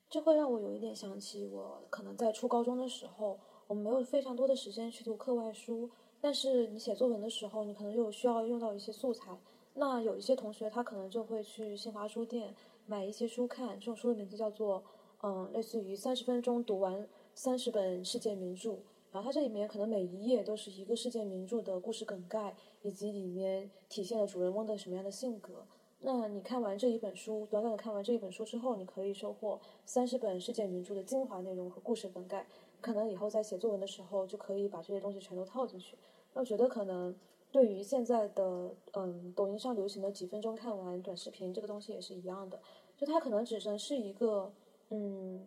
[0.10, 5.90] 这会让我有一点想起我可能在初高中的时候，我们没有非常多的时间去读课外书，
[6.20, 9.38] 但是你写作文的时候，你可能又需要用到一些素材。
[9.74, 12.54] 那有一些同学他可能就会去新华书店
[12.86, 14.84] 买一些书看，这种书的名字叫做
[15.22, 18.76] 嗯，类似于三十分钟读完三十本世界名著。
[19.12, 25.66] 然后它这里面可能每一页都是一个世界名著的故事梗概，以及里面体现了主人翁的什么样的性格。
[26.02, 32.48] 那你看完这一本书，短短的看完这一本书之后，你可以收获三十本世界名著的精华内容和故事梗概。
[32.80, 35.98] 可能以后在写作文的时候，就可以把这些东西全都套进去。
[36.34, 37.14] 那我觉得可能
[37.52, 42.60] 对于现在的嗯抖音上流行的几分钟看完短视频这个东西也是一样的，
[42.96, 44.52] 就它可能只能是一个
[44.90, 45.46] 嗯。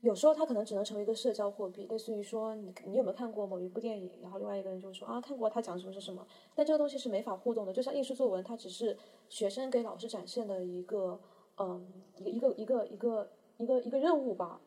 [0.00, 8.96] 有时候它可能只能成为一个社交货币，类似于说你你有没有看过某一部电影，然后另外一个人就说啊看过，他讲什么是什么，但这个东西是没法互动的，就像艺术作文，它只是
[9.28, 11.18] 学生给老师展现的一个
[11.56, 11.84] 嗯
[12.24, 14.60] 一个一个一个一个一个任务吧。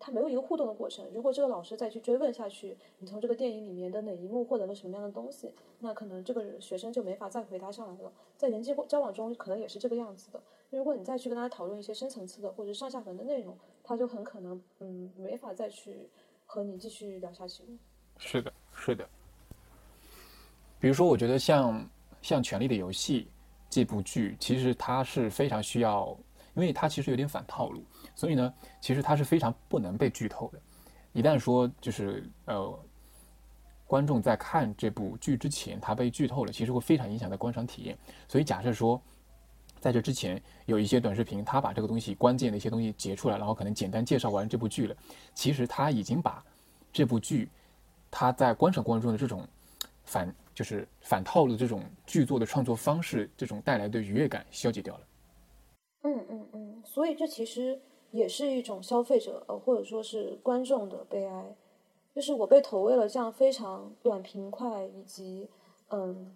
[0.00, 1.04] 他没有一个互动的过程。
[1.12, 8.12] 如果这个老师再去追问下去，你从这个电影里面的哪一幕获得了什么样的东西，那可能这个学生就没法再回答上来了。
[8.36, 10.40] 在人际交往中，可能也是这个样子的。
[10.70, 16.10] 如果你再去跟他讨论一些深层次的或者上下文的内容，他就很可能嗯没法再去
[16.44, 17.64] 和你继续聊下去。
[18.18, 19.08] 是的，是的。
[20.78, 21.88] 比如说，我觉得像
[22.20, 23.22] 像《权力的游戏》
[23.70, 26.14] 这部剧，其实它是非常需要，
[26.54, 27.82] 因为它其实有点反套路。
[28.14, 30.60] 所以呢，其实它是非常不能被剧透的。
[31.14, 32.78] 一旦说就是呃，
[33.86, 37.96] 观众在看这部剧之前，它被剧透了，其实会非常影响的观赏体验。
[38.28, 39.00] 所以假设说，
[39.80, 44.94] 在这之前有一些短视频，他把这个东西关键的一些东西截出来，然后可能简单介绍完这部剧了。
[45.34, 46.44] 其实他已经把
[46.92, 47.48] 这部剧
[48.10, 49.46] 他在观赏过程中的这种
[50.04, 55.00] 反就是反套路这种剧作的创作方式，这种带来的愉悦感消解掉了。
[56.02, 57.78] 嗯嗯嗯，所以这其实
[58.10, 61.56] 也是一种消费者呃或者说是观众的悲哀，
[62.14, 65.48] 就是我被投喂了这样非常短平快以及
[65.90, 66.34] 嗯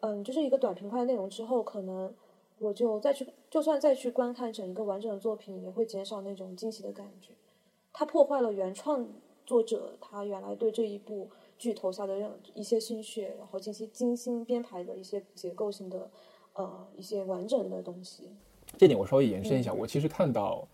[0.00, 2.12] 嗯就是一个短平快的内容之后，可能
[2.58, 7.32] 我就再去就算再去观看整一个完整的作品，也会减少那种惊喜的感觉。
[7.92, 9.06] 它破坏了原创
[9.46, 11.28] 作者他原来对这一部。
[11.56, 16.10] 剧投下的任一些心血，然后进行精心编排的一些结构性的，
[16.54, 18.28] 呃，一些完整的东西。
[18.76, 20.66] 这点我稍微延伸一下，我其实看到，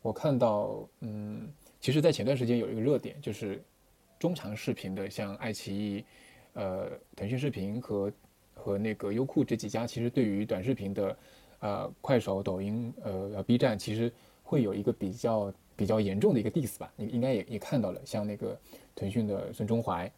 [0.00, 3.62] 我看到，嗯，其实，在前段时间有一个热点，就是
[4.18, 6.04] 中长视频的，像爱奇艺、
[6.54, 8.10] 呃，腾讯视频和
[8.64, 11.16] 和那个优酷这几家，其实对于短视频的，
[11.58, 14.10] 呃，快手、抖音、呃，B 站，其实
[14.42, 16.90] 会有一个比较比较严重的一个 diss 吧？
[16.96, 18.58] 你应该也也看到了，像那个。
[18.96, 20.08] 腾讯的孙中怀，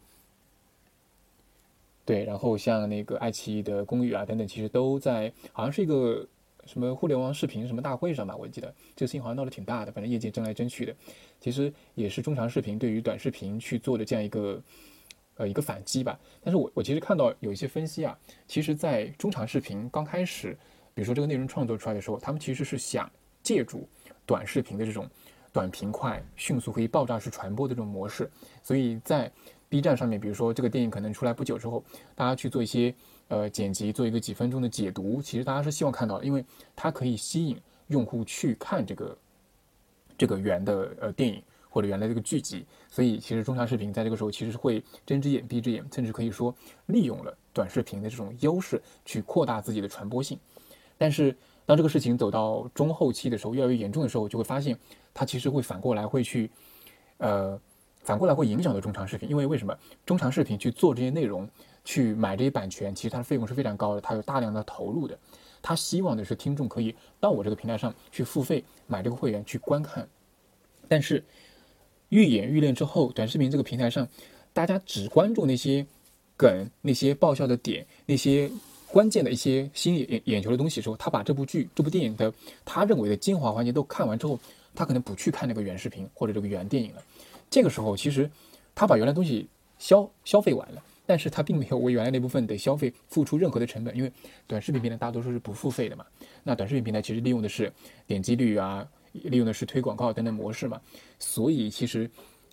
[2.05, 6.23] 对，然后像那个爱奇艺的公寓啊等等，其实都在，好像是一个
[6.67, 10.95] 什么互联网视频什么大会上吧，我记得这个事情好像闹得挺大的，反正业界争来争去的，
[11.41, 14.61] 其实也是中长视频对于短视频去做的这样一个
[15.37, 16.19] 呃一个反击吧。
[16.43, 20.57] 但是我我其实看到有一些分析啊，其实，在中长视频刚开始，
[20.93, 23.09] 比如说这个内容创作出来的时候，他们其实是想
[23.41, 23.87] 借助
[24.25, 25.09] 短视频的这种。
[25.53, 28.29] 短平快、迅速可以爆炸式传播的这种模式，
[28.61, 29.31] 所以在
[29.69, 32.93] B 站上面，比如说这个电影可能出来不久之后，大家去做一些
[33.29, 36.45] 呃剪辑，做一个几分钟的解读，其实大家是希望看到，因为
[36.75, 39.17] 它可以吸引用户去看这个
[40.15, 41.41] 这个原的呃电影
[41.77, 46.51] 或者原来这个剧集，所以其实中长视频在这个时候其实是会睁只眼闭只眼，甚至可以说
[46.87, 50.39] 利用了短视频的这种优势去扩大自己的传播性，
[50.97, 51.37] 但是。
[51.67, 54.79] 当这个事情走到中后期的时候，越来越严重的时候，就会发现
[55.13, 56.49] 它其实会反过来会去，
[57.17, 57.59] 呃，
[58.03, 59.29] 反过来会影响到中长视频。
[59.29, 61.45] 因为为什么中长视频去做这些内容，
[61.83, 65.19] 去买这些版权，其实它的费用是非常高的，它有大量的投入的。
[65.61, 70.07] 他希望的是听众可以到我这个平台上去付费买这个会员去观看。
[70.87, 71.21] 但是
[72.09, 74.07] 愈演愈烈之后，短视频这个平台上，
[74.53, 75.85] 大家只关注那些
[76.35, 78.49] 梗、那些爆笑的点、那些。
[78.89, 84.39] 关键的一些吸引眼眼球的东西的时候，他把这部剧、这部电影的他认为的精华环节都看完之后，
[84.73, 87.03] 他可能不去看那个原视频或者这个原电影了。
[87.49, 88.31] 这个时候，其实
[88.73, 89.45] 他把原来东西
[89.77, 94.11] 消消费完了，但是他并没有为原来那部分的消费付出任何的成本，因为
[94.47, 96.05] 短视频平台大多数是不付费的嘛。
[96.43, 97.69] 那短视频平台其实利用的是
[98.07, 98.87] 点击率啊，
[99.25, 100.81] 利用的是推广告等等模式嘛。
[101.19, 102.09] 所以其实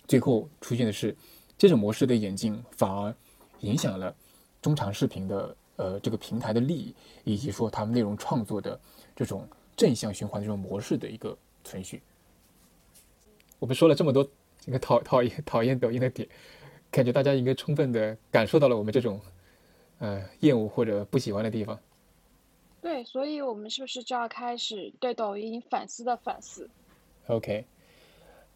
[0.07, 1.15] 最后出现的是
[1.57, 3.13] 这种模式的演进，反而
[3.61, 4.15] 影响了
[4.61, 5.55] 中长视频的。
[5.77, 8.79] 呃，这个平台的利益，以及说他们内容创作的
[9.13, 12.01] 这种正向循环的这种模式的一个存续。
[13.59, 14.25] 我们说了这么多
[14.61, 16.25] 这个讨讨厌讨厌抖音的点，
[16.89, 19.19] 感觉大家应该充分的感受到了我们这种
[19.99, 21.77] 呃厌恶或者不喜欢的地方。
[22.85, 26.69] 对，所以我们是不是就要开始对抖音反思的反思
[27.25, 27.65] ？OK，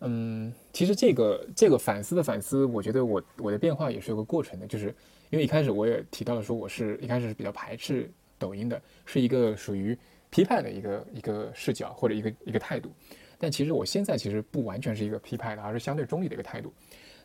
[0.01, 4.93] 嗯，其实这个这个反思的反思，我觉得我我的变化也是有个过程的，就是。
[5.31, 9.95] 因为一开始我也提到了说，我是一开始是比较排斥抖音的，是一个属于
[10.31, 12.91] 批判的一个一个视角或者一个一个态度。
[13.37, 16.73] 但其实我现在其实不完全是一个批判的，而是相对中立的一个态度。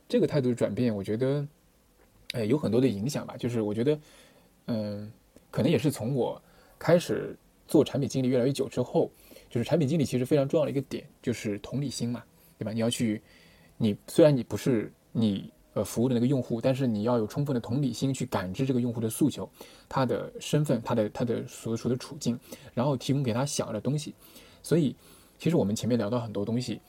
[0.06, 1.48] 这个态度的转变，我觉得，
[2.32, 3.38] 呃，有很多的影响吧。
[3.38, 3.98] 就是我觉得，
[4.66, 5.10] 嗯，
[5.50, 6.40] 可能也是从我
[6.84, 7.34] 开始
[7.66, 9.10] 做产品经理越来越久之后，
[9.48, 12.22] 就是产品经理其实非常重要的一个点就是同理心嘛，
[12.58, 12.72] 对吧？
[12.72, 13.22] 你要去，
[13.78, 15.50] 你虽然你不是你。
[15.76, 19.50] 呃，服务的那个用户，但是你要有充分的同理心去感知这个用户的诉求，
[19.88, 22.38] 他的身份，他的他的所处的处境，
[22.74, 24.14] 然后提供给他想要的东西。
[24.62, 24.94] 所以，
[25.36, 26.80] 其实我们前面聊到很多东西，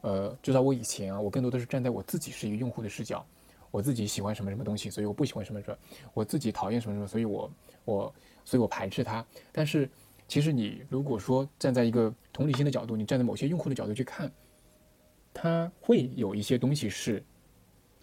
[0.00, 3.22] 呃，就在我以前啊，我更多的是站在我自己是一个用户的视角，
[3.70, 5.76] 我自己喜欢什么什么东西，所以我不喜欢什么什么，
[6.14, 7.52] 我自己讨厌什么什么，所以我
[7.84, 8.14] 我
[8.50, 9.24] 所以我排斥它。
[9.52, 9.88] 但是，
[10.26, 14.30] 其实你如果说站在一个同理心的角度，你站在某些用户的角度去看，
[15.32, 17.22] 它会有一些东西是。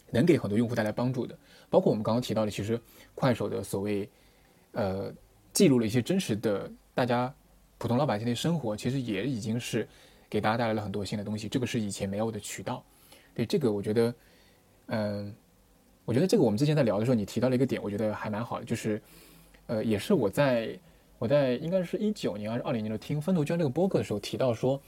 [0.10, 1.38] 能给很多用户带来帮助的，
[1.70, 2.80] 包括我们刚刚提到的，其实
[3.14, 4.10] 快手的所谓，
[4.72, 5.14] 呃，
[5.52, 7.36] 记录了一些真实的大家
[7.78, 9.86] 普通老百姓的生活，其实也已经是
[10.30, 11.50] 给大家带来了很多新的东西。
[11.50, 12.82] 这个是以前没有的渠道。
[13.34, 14.16] 对这个，我觉得，
[14.86, 15.36] 嗯，
[16.06, 19.02] 我觉得这个我们之前在聊的时候，你提到了一个点，我觉得还蛮好的，就是，
[19.68, 20.78] 呃，也是我在
[21.20, 24.82] 我在应该是一九年还是二零年的听分头捐这个播客的时候提到说，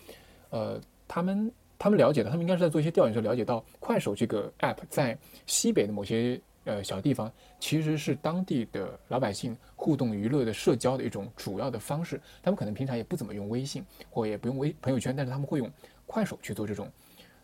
[0.50, 1.52] 呃，他们。
[1.82, 12.20] 他们了解的，他们应该是在做一些调研的时候了解到，快手这个 app 在西北的某些呃小地方，其实是当地的老百姓互动娱乐的社交的一种主要的方式。
[12.44, 15.72] 他们可能平常也不怎么用微信，或也不用微朋友圈，但是他们会用
[16.06, 16.92] 快手去做这种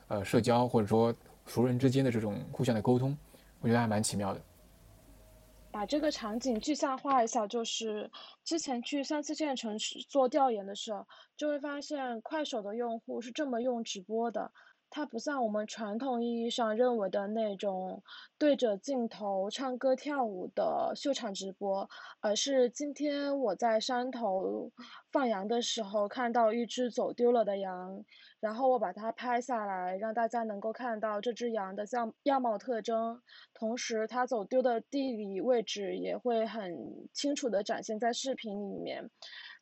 [0.09, 1.15] 呃社交，或者说
[1.45, 3.17] 熟人之间的这种互相的沟通，
[3.61, 4.41] 我觉得还蛮奇妙的。
[5.75, 8.09] 把这个场景具象化一下，就是
[8.45, 11.05] 之前去三四线城市做调研的时候，
[11.35, 14.53] 就会发现快手的用户是这么用直播的。
[14.95, 18.01] 它不像我们传统意义上认为的那种
[18.37, 21.89] 对着镜头唱歌跳舞的秀场直播，
[22.21, 24.71] 而是今天我在山头
[25.11, 28.05] 放羊的时候看到一只走丢了的羊，
[28.39, 33.21] 然后我把它拍下来，让大家能够看到这只羊的样样貌特征，
[33.53, 36.73] 同时它走丢的地理位置也会很
[37.11, 39.09] 清楚的展现在视频里面。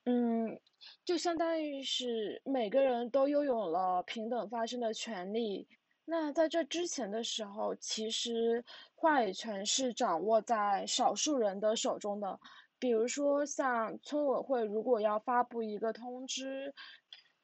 [0.06, 0.60] 嗯，
[1.06, 5.68] 就相当于是每个人都拥有了平等发声的权利。
[6.06, 12.38] 那在这之前的时候，其实话语权是掌握在少数人的手中的。
[12.78, 16.74] 比如说，像村委会如果要发布一个通知，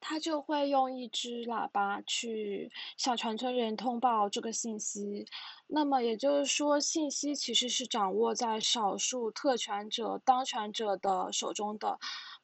[0.02, 5.26] 他就会用一支喇叭去向全村人通报这个信息。
[5.68, 11.98] 那么也就是说，信息其实是掌握在少数特权者、当权者的手中的。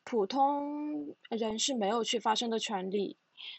[0.05, 3.17] 普通人是没有去发声的权利，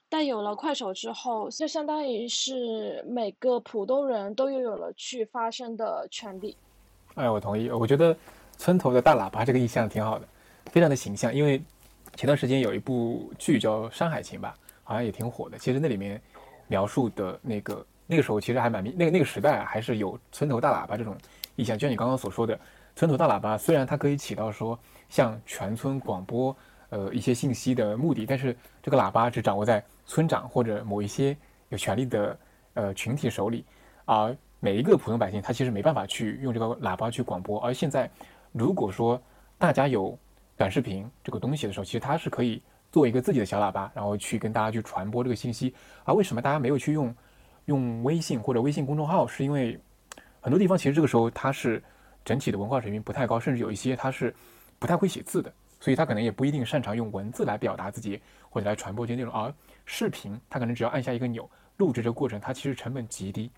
[0.08, 6.56] 但有了快手之后，就相当于是每个普通人都拥有了去发声的权利。
[7.16, 7.68] 哎，我同意。
[7.68, 8.16] 我觉得
[8.56, 10.28] 村头的大喇叭这个意象挺好的，
[10.66, 11.34] 非常的形象。
[11.34, 11.60] 因为
[12.14, 15.58] 前段时间有一部剧叫《山海情》吧，好像也挺火的。
[15.58, 16.22] 其实那里面
[16.68, 21.16] 描述的那个那个时候，其实还蛮那个那个时代还是有村头大喇叭这种
[21.56, 21.76] 意象。
[21.76, 22.56] 就像你刚刚所说的，
[22.94, 24.78] 村头大喇叭虽然它可以起到说。
[25.08, 26.56] 向全村广播，
[26.90, 31.36] 呃，一些信息的目的，但是这个喇叭只掌握在村长或者某一些
[31.68, 32.38] 有权利的
[32.74, 33.64] 呃群体手里，
[34.04, 37.60] 而每一个普通百姓他其实没办法去用这个喇叭去广播。
[37.60, 38.10] 而现在，
[38.52, 39.20] 如果说
[39.58, 40.18] 大家有
[40.56, 45.74] 短视频这个东西的时候，其实它是可以做一个自己的小喇叭，然后去跟大家去传播这个信息。
[46.04, 47.14] 而为什么大家没有去用
[47.66, 49.26] 用微信或者微信公众号？
[49.26, 49.78] 是因为
[50.40, 51.82] 很多地方其实这个时候它是
[52.24, 54.34] 整体的文化水平不太高，甚至有一些它是。
[54.78, 58.20] 不太会写字的，所以他可能也不一定擅长用文字来表达自己
[58.50, 59.32] 或者来传播这些内容。
[59.32, 59.52] 而
[59.84, 63.50] 视频，他可能只要按下一个钮，录制这个过程，它其实成本极低，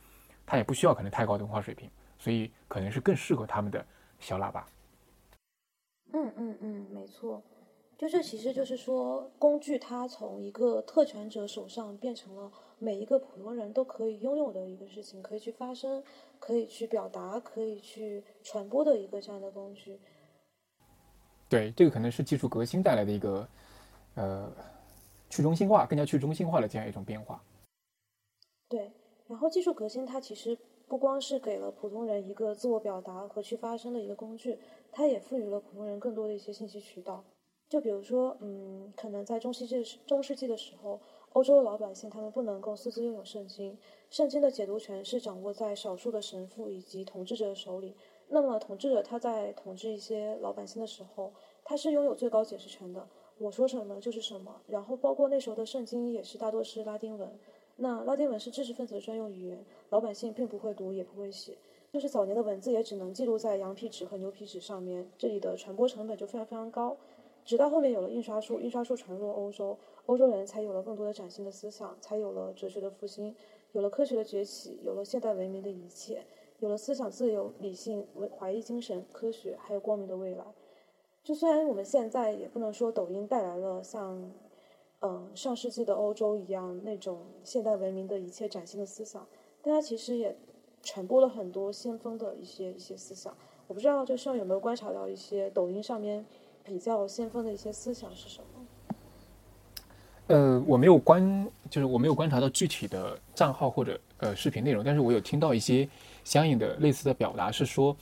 [0.47, 3.85] 它也不需要可能太高的文化水平，所以可能是更适合他们的
[4.19, 4.67] 小喇叭。
[6.13, 7.43] 嗯嗯嗯，没错，
[7.97, 16.03] 就这其实就是说，工具它从一个特权者手上变成了每一个普通人都可以拥有的一个事情，可以去发声，
[16.39, 19.99] 可以去表达，可以去传播的一个这样的工具。
[21.49, 23.49] 对，这个可能是技术革新带来的一个，
[24.17, 24.53] 呃，
[25.31, 27.43] 去中心化、更加去中心化的这样一种变化。
[28.69, 28.93] 对，
[29.27, 34.59] 然后技术革新它其实不光是给了普通人一个自我表达和去发声的一个工具，
[34.93, 37.25] 它也赋予了普通人更多的一些信息渠道。
[37.69, 41.01] 就比如说，嗯，可能在中世纪中世纪的时候，
[41.33, 43.79] 欧洲的老百姓他们不能够私自拥有圣经，
[44.11, 47.95] 圣经的解读权是掌握在少数的神父以及统治者的手里。
[48.29, 51.33] 那么，统治者他在统治一些老百姓的时候，
[51.65, 53.09] 他是拥有最高解释权的。
[53.39, 54.61] 我说什么就是什么。
[54.67, 57.39] 然后，包括那时候的圣经也是大多是拉丁文。
[57.77, 61.57] 那拉丁文是知识分子的专用语言，老百姓并不会读，也不会写。
[61.91, 66.97] 就是早年的文字也只能记录在羊皮纸和牛皮纸上面，这里的传播成本就非常非常高。
[67.47, 73.35] 直到后面有了印刷术，印刷术传入欧洲，欧洲人才有了更多的崭新的思想，才有了哲学的复兴，
[73.73, 76.25] 有了科学的崛起，有了现代文明的一切。
[76.59, 78.07] 有了思想自由、理性、
[78.37, 80.45] 怀疑精神、科学，还有光明的未来。
[81.23, 84.33] 就虽然我们现在也不能说抖音带来了像，
[85.01, 89.27] 嗯，上世纪的欧洲一样那种现代文明的一切崭新的思想，
[89.63, 90.37] 但它其实也
[90.83, 93.37] 传播了很多先锋的一些一些思想。
[93.67, 96.25] 我不知道，就希望有没有观察到一些抖音上面
[96.65, 98.58] 比较先锋的一些思想是什么？
[100.29, 105.89] 呃，我没有观，就是我没有观察到具体的账号或者呃视频内容，但是我有听到一些。
[106.25, 107.97] 相应的类似的表达是说，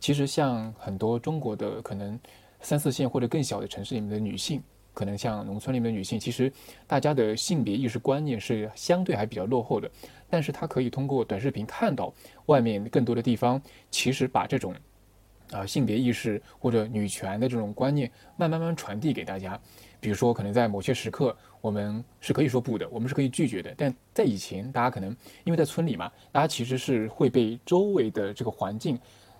[0.00, 2.18] 其实像很多中国的可能
[2.60, 4.60] 三四线或者更小的城市里面的女性，
[4.92, 6.52] 可能像农村里面的女性，其实
[6.88, 9.88] 大家的性别意识观念是相对还比较落后的。
[10.28, 12.12] 但是她可以通过短视频看到
[12.46, 13.62] 外面更多的地方，
[13.92, 14.74] 其实把这种
[15.52, 19.56] 啊性别意识或者女权的这种观念慢慢慢传递给大家。
[20.00, 23.74] 比如说，可能在某些时刻，我们是可以说不的，我们是可以拒绝的。
[23.76, 28.98] 但在以前，大家可能因为在村里嘛，大家其实是会被周围的这个环境，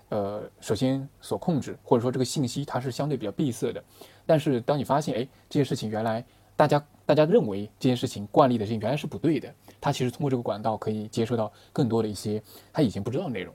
[0.09, 3.83] 呃，首先所控制，或者说这个信息它是相对比较闭塞的。
[4.25, 6.23] 但是当你发现，哎，这件事情原来
[6.55, 12.41] 大家大家认为这件事情惯例的事情原来是不对的，他其实通过这个管道可以接收到更多的一些
[12.73, 13.53] 他以前不知道的内容。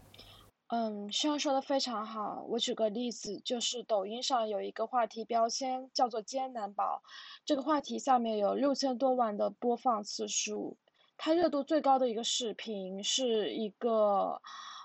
[0.76, 2.44] 嗯，希望说的非常好。
[2.48, 7.00] 我举个例子，就是抖音上有一个话题标签叫做“艰难宝”，
[7.46, 10.76] 这个话题下面有六千多万的播放次数。
[11.16, 14.42] 它热度最高的一个视频是一个，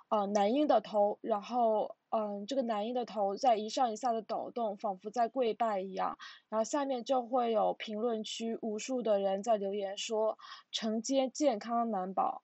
[0.10, 6.20] 呃，男婴的头，然后，嗯，这个男婴的头在一上一下的抖动，仿佛在跪拜一样。
[6.50, 10.38] 然后下面就会有评论区无数的人在留言说
[10.72, 12.44] ：“承接健康难保。”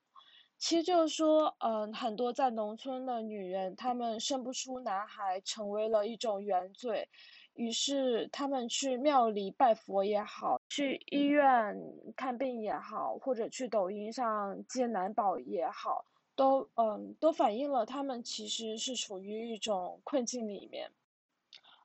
[0.58, 7.08] 其实就是说，嗯，很多在农村的女人，她们生不出男孩，成为了一种原罪。
[7.54, 11.76] 于是，她们去庙里拜佛也好，去医院
[12.16, 16.04] 看病也好，或者去抖音上接男宝也好，
[16.34, 20.90] 都嗯，都反映了她们其实是处于一种困境里面。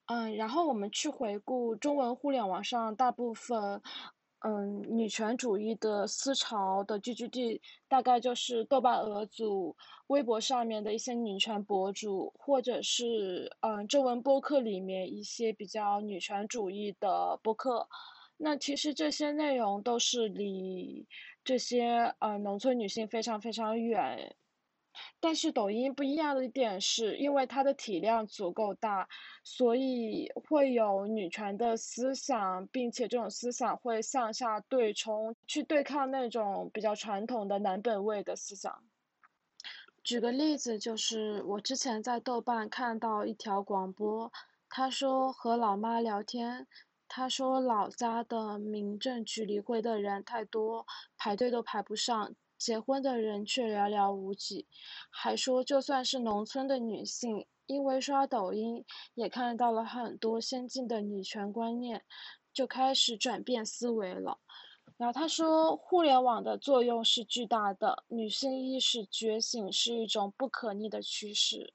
[0.07, 3.81] 嗯，然后我们去回顾中文互联网上大部分。
[4.43, 9.75] 嗯，女权主义的思潮的聚集地大概就是豆瓣鹅组、
[10.07, 17.87] 微博上面的一些女权博主，或者是嗯中文播客里面一些比较女权主义的播客。
[18.37, 21.05] 那其实这些内容都是离
[21.43, 24.35] 这些呃农村女性非常非常远。
[25.19, 29.07] 但是抖音不一样的一点是，因为它的体量足够大，
[29.43, 38.83] 所以会有女权的思想，并且这种思想会向下对冲，去对抗那种比较传统的男本位的思想。
[40.03, 44.31] 举个例子，就是我之前在豆瓣看到一条广播，
[44.67, 46.67] 他说和老妈聊天，
[47.07, 52.33] 他说老家的民政局离婚的人太多，排队都排不上。
[52.61, 54.67] 结婚的人却寥寥无几，
[55.09, 58.85] 还说就算是农村的女性，因为刷抖音
[59.15, 62.03] 也看到了很多先进的女权观念，
[62.53, 64.37] 就开始转变思维了。
[64.97, 71.73] 然后他说，互联网的作用是巨大的，女性意识觉醒是一种不可逆的趋势。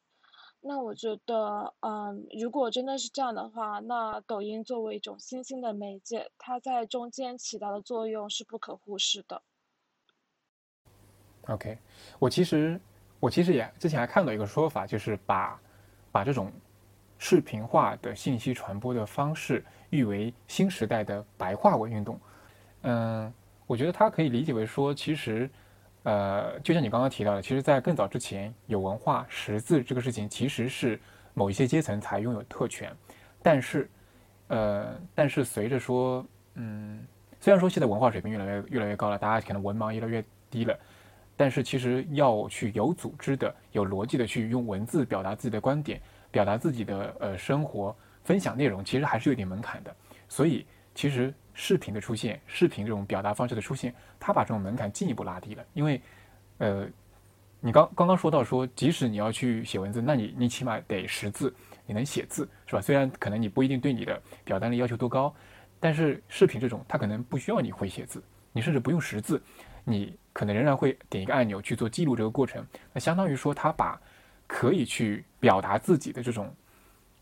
[0.60, 9.42] 那我觉得，嗯，如果真的是这样的话，那抖音作为一种新兴的媒介，它在中间起到的作用是不可忽视的。
[11.48, 11.78] OK，
[12.18, 12.80] 我其实
[13.20, 15.60] 我其实也之前还看到一个说法，就是把
[16.10, 16.52] 把这种
[17.18, 22.18] 视频化的信息传播的方式誉为新时代的白话文运动。
[22.82, 23.32] 嗯，
[23.66, 25.48] 我觉得它可以理解为说，其实
[26.02, 31.00] 呃，就像你刚刚提到的，其实在更早之前，有文化识字这个事情其实是
[31.32, 32.94] 某一些阶层才拥有特权，
[33.42, 33.88] 但是
[34.48, 36.24] 呃，但是随着说，
[36.54, 37.04] 嗯，
[37.40, 40.78] 虽然说现在文化水平越来越越来越高了，大家可能文盲越来越低了。
[41.36, 49.94] 但是其实要去有组织的、有逻辑的去用文字表达自己的观点、表达自己的呃生活分享内容，其实还是有点门槛的。
[50.28, 55.64] 所以其实视频的出现、视频这种表达方式的出现，它把这种门槛进一步拉低了。
[55.74, 56.00] 因为，
[56.58, 56.88] 呃，
[57.60, 62.80] 你刚刚刚说到说，即使你要去写文字，那你你起码得识字，你能写字是吧？
[62.80, 65.34] 虽然可能你不一定对你的表达力要求多高，
[65.78, 68.22] 但是视频这种它可能不需要你会写字，
[68.52, 69.42] 你甚至不用识字。
[69.84, 72.62] 你可能仍然会点一个按钮去做记录这个过程，
[72.92, 73.98] 那相当于说他把
[74.46, 76.54] 可以去表达自己的这种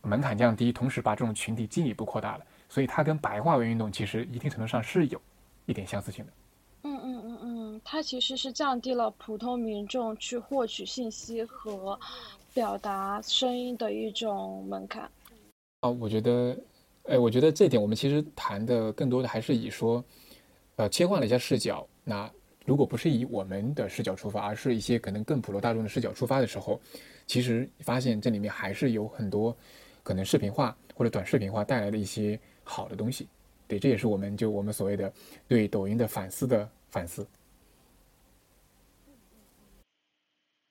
[0.03, 5.21] 门槛降低，同时把这种群体进一步扩大了，所以它跟白话文运动其实一定程度上是有
[5.65, 6.33] 一点相似性的。
[6.83, 11.97] 嗯嗯嗯嗯，它其实是降低了普通民众去获取信息和
[12.53, 15.09] 表达声音的一种门槛。
[15.83, 16.59] 啊，我觉得，
[17.05, 20.05] 哎，我觉得这点我们其实谈的更多的还是以说，
[20.75, 22.29] 呃，切换了一下视角，那。
[22.65, 26.81] 如果不是以我们的视角出发，而是一些可能更普罗大众的视角出发的时候，
[27.27, 29.55] 其实发现这里面还是有很多
[30.03, 33.29] 可能视频化或者短视频化带来的一些好的东西。
[33.69, 35.13] 对，这也是我们就我们所谓的
[35.47, 37.27] 对抖音的反思的反思。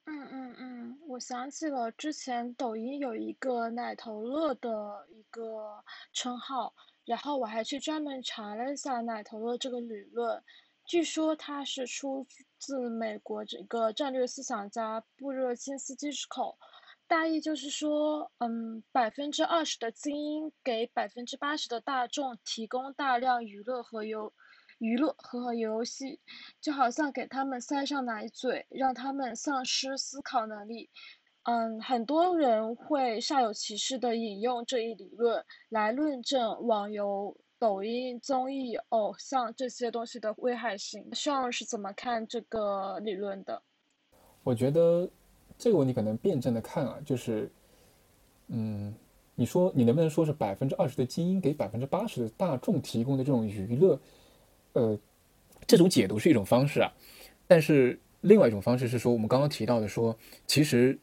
[0.06, 6.74] 嗯嗯嗯，我想起了之前抖音有一个“奶头乐”的一个称号，
[7.06, 10.41] 然后我还去专门查了一下“奶头乐”这个理论。
[10.86, 12.27] 据说它是出
[12.59, 16.57] 自美国这个战略思想家布热津斯基之口，
[17.07, 24.34] 大意就是说，嗯，百分之二十的精英给百分之八十的大众提供大量娱乐和游
[24.79, 26.19] 娱乐和游戏，
[26.59, 30.89] 就好像给他们塞上奶嘴，让他们丧失思考能力。
[31.43, 37.38] 嗯，很多人会煞有其事的引用这一理论来论证网游。
[37.64, 43.61] 抖音、综艺、偶像这些东西的危害性，希望是怎么看这个理论的？
[44.43, 45.09] 我觉得
[45.57, 47.49] 这个问题可能辩证的看啊，就是，
[48.49, 48.93] 嗯，
[49.36, 53.97] 你说你能不能说是百分之二十的精英给百分之八十的大众提供的这种娱乐，
[54.74, 54.99] 呃，
[55.66, 56.91] 这种解读是一种方式啊，
[57.47, 60.14] 但是另外一种方式是说，我们刚刚提到的说，
[60.45, 60.99] 其实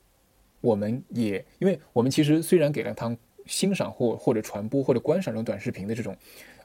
[0.61, 3.17] 我们也，因为我们其实虽然给了他
[3.47, 6.17] 欣赏或或者传播或者观赏这种短视频的这种，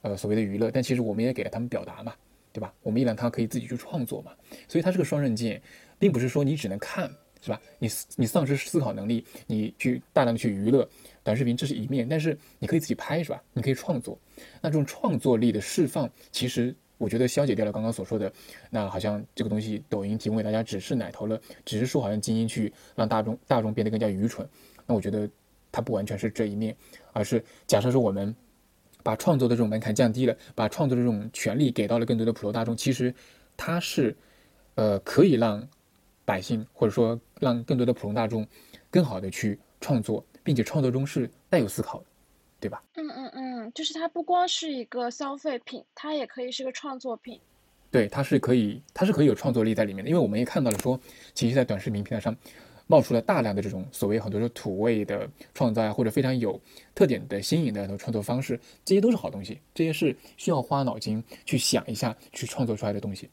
[0.02, 2.14] 呃所谓的娱乐，但其实我们也给了他们表达嘛，
[2.54, 2.74] 对吧？
[2.82, 4.32] 我们也让他可以自己去创作嘛，
[4.68, 5.62] 所以它是个双刃剑，
[5.98, 7.10] 并不是说你只能看，
[7.42, 7.62] 是吧？
[7.80, 10.88] 你你丧失思考能力，你去大量的去娱乐
[11.24, 13.42] 短视频，这是一面，但是你可以自己拍，是吧？
[13.54, 14.18] 你可以创作，
[14.62, 16.76] 那这种创作力的释放，其实。
[16.98, 18.32] 我觉得消解掉了刚刚所说的，
[18.70, 24.48] 那好像这个东西抖音提供给大家只是奶头了，只是说好像精英去让大众大众变得更加愚蠢。
[24.88, 25.30] 那我觉得
[25.76, 26.74] 它不完全是这一面，
[27.12, 28.34] 而是假设说我们
[29.04, 33.14] 把创作的这种门槛降低了，把创作的这种权利给到了更多的普罗大众，其实
[33.58, 34.16] 它是
[34.76, 35.68] 呃可以让
[36.24, 38.48] 百姓或者说让更多的普通大众
[38.90, 42.06] 更好的去创作，并且创作中是带有思考的。
[42.58, 42.82] 对吧？
[42.96, 47.40] 嗯嗯嗯，就是它不光是一个消费品，它也可以是个创作品。
[47.92, 50.10] 对，它是可以，它是可以有创作力在里面的。
[50.10, 51.00] 因为我们也看到了，说
[51.36, 52.36] 其实，在短视频平台上
[52.88, 56.60] 冒出了大量的这种所谓很多说土味的创造啊，或者非常有
[56.94, 63.30] 特点的新颖的创作方式，这些都是好东西，这些是需要花脑筋去想一下去创作出来的东西。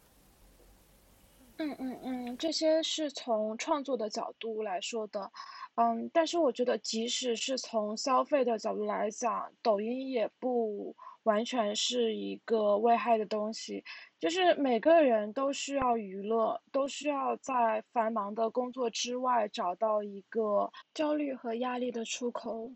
[1.58, 5.30] 嗯嗯嗯，这些是从创作的角度来说的。
[5.74, 13.84] 嗯，但是我觉得，即使是从消费的角度来讲，抖音也不完全是一个危害的东西。
[14.22, 22.70] 就是每个人都需要娱乐，都需要在繁忙的工作之外找到一个焦虑和压力的出口。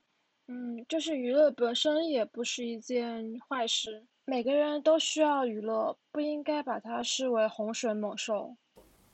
[0.49, 4.05] 嗯，就是娱乐本身也不是一件坏事。
[4.25, 8.57] 每个人都需要娱乐，不应该把它视为洪水猛兽。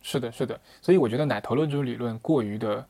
[0.00, 0.58] 是的，是的。
[0.80, 2.88] 所以我觉得奶头论这种理论过于的。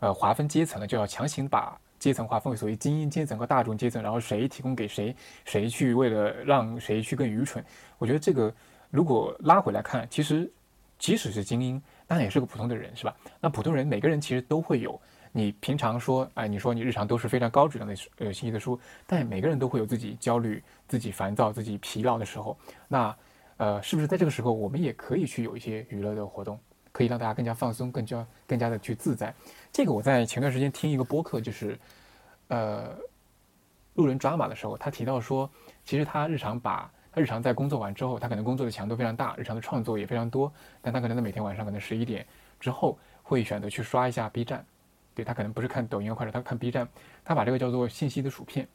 [0.00, 7.64] 呃，划分阶层呢，就要强行把阶层划分为所谓精英阶层和大众阶层，然后谁提供给谁，谁去为了让谁去更愚蠢。
[7.98, 8.54] 我觉得这个
[8.90, 10.50] 如果拉回来看，其实
[10.98, 13.16] 即使是精英，那也是个普通的人，是吧？
[13.40, 15.00] 那普通人每个人其实都会有，
[15.32, 22.56] 你平常说，哎，你说你日常都是非常高质量的呃信息的书，但每个人都会有自己焦虑、自己烦躁、自己疲劳的时候。
[22.88, 23.14] 那
[23.56, 26.58] 呃，是不是在这个时候，我们也可以去有一些娱乐的活动？
[26.98, 29.32] 可以让大家更加放松，更加更加的去自在。
[29.70, 31.78] 这个我在前段时间听一个播客，就是，
[32.48, 32.88] 呃，
[33.94, 35.48] 路人抓马的时候，他提到说，
[35.84, 42.26] 其实他日常把他日常在工作完之后，他可能工作的强度非常大，日常的创作也非常多，但他可能在每天晚上可能十一点
[42.58, 44.66] 之后会选择去刷一下 B 站，
[45.14, 46.88] 对他可能不是看抖音或者他看 B 站，
[47.24, 48.66] 他把这个叫做信息的薯片，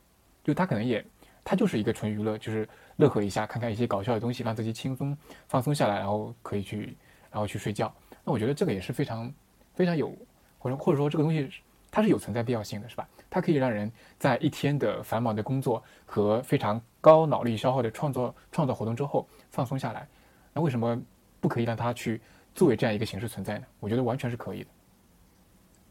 [0.45, 1.05] 就他可能也
[1.43, 2.65] 他就是一个纯娱乐，就是
[2.95, 5.17] 乐呵一下，看看一些搞笑的东西，让自己轻松
[5.49, 6.95] 放松下来，然后可以去
[7.29, 7.93] 然后去睡觉。
[8.23, 9.33] 那我觉得这个也是非常
[9.73, 10.15] 非常有，
[10.59, 11.49] 或者或者说这个东西
[11.91, 13.07] 它是有存在必要性的，是吧？
[13.29, 20.07] 它可以让人在一天的繁忙的工作和非常高脑力消耗的创作创造活动之后放松下来。
[20.53, 21.01] 那为什么
[21.41, 22.21] 不可以让它去
[22.55, 23.65] 作为这样一个形式存在呢？
[23.79, 24.69] 我觉得完全是可以的。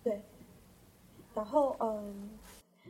[0.05, 0.20] 对。
[1.35, 2.30] 然后，嗯，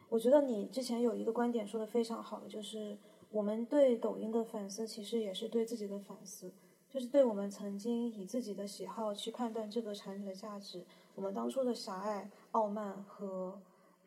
[0.09, 2.97] 我觉得你之前有一个观点说的非常好，就是
[3.31, 6.53] 我们对抖音的反思其实也是对自己的反思。
[6.93, 10.85] 就是对我们曾经以自己的喜好去判断这个产品的价值，
[11.15, 13.59] 我们当初的狭隘、傲慢和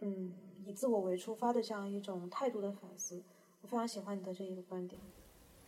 [0.02, 0.32] 嗯
[0.68, 3.20] 以自我为出发的这样一种态度的反思，
[3.64, 5.02] 我非常喜欢你的这一个观点。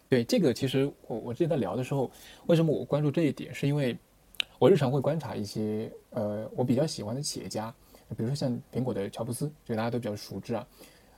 [0.08, 2.12] 对这个，其实我我之前在聊的时候，
[2.46, 3.98] 为什么我关注这一点，是因为
[4.60, 7.74] 我日常会观察一些呃我比较喜欢的企业家，
[8.16, 10.68] 比如说像苹果的乔布斯，就大家都比较熟知啊，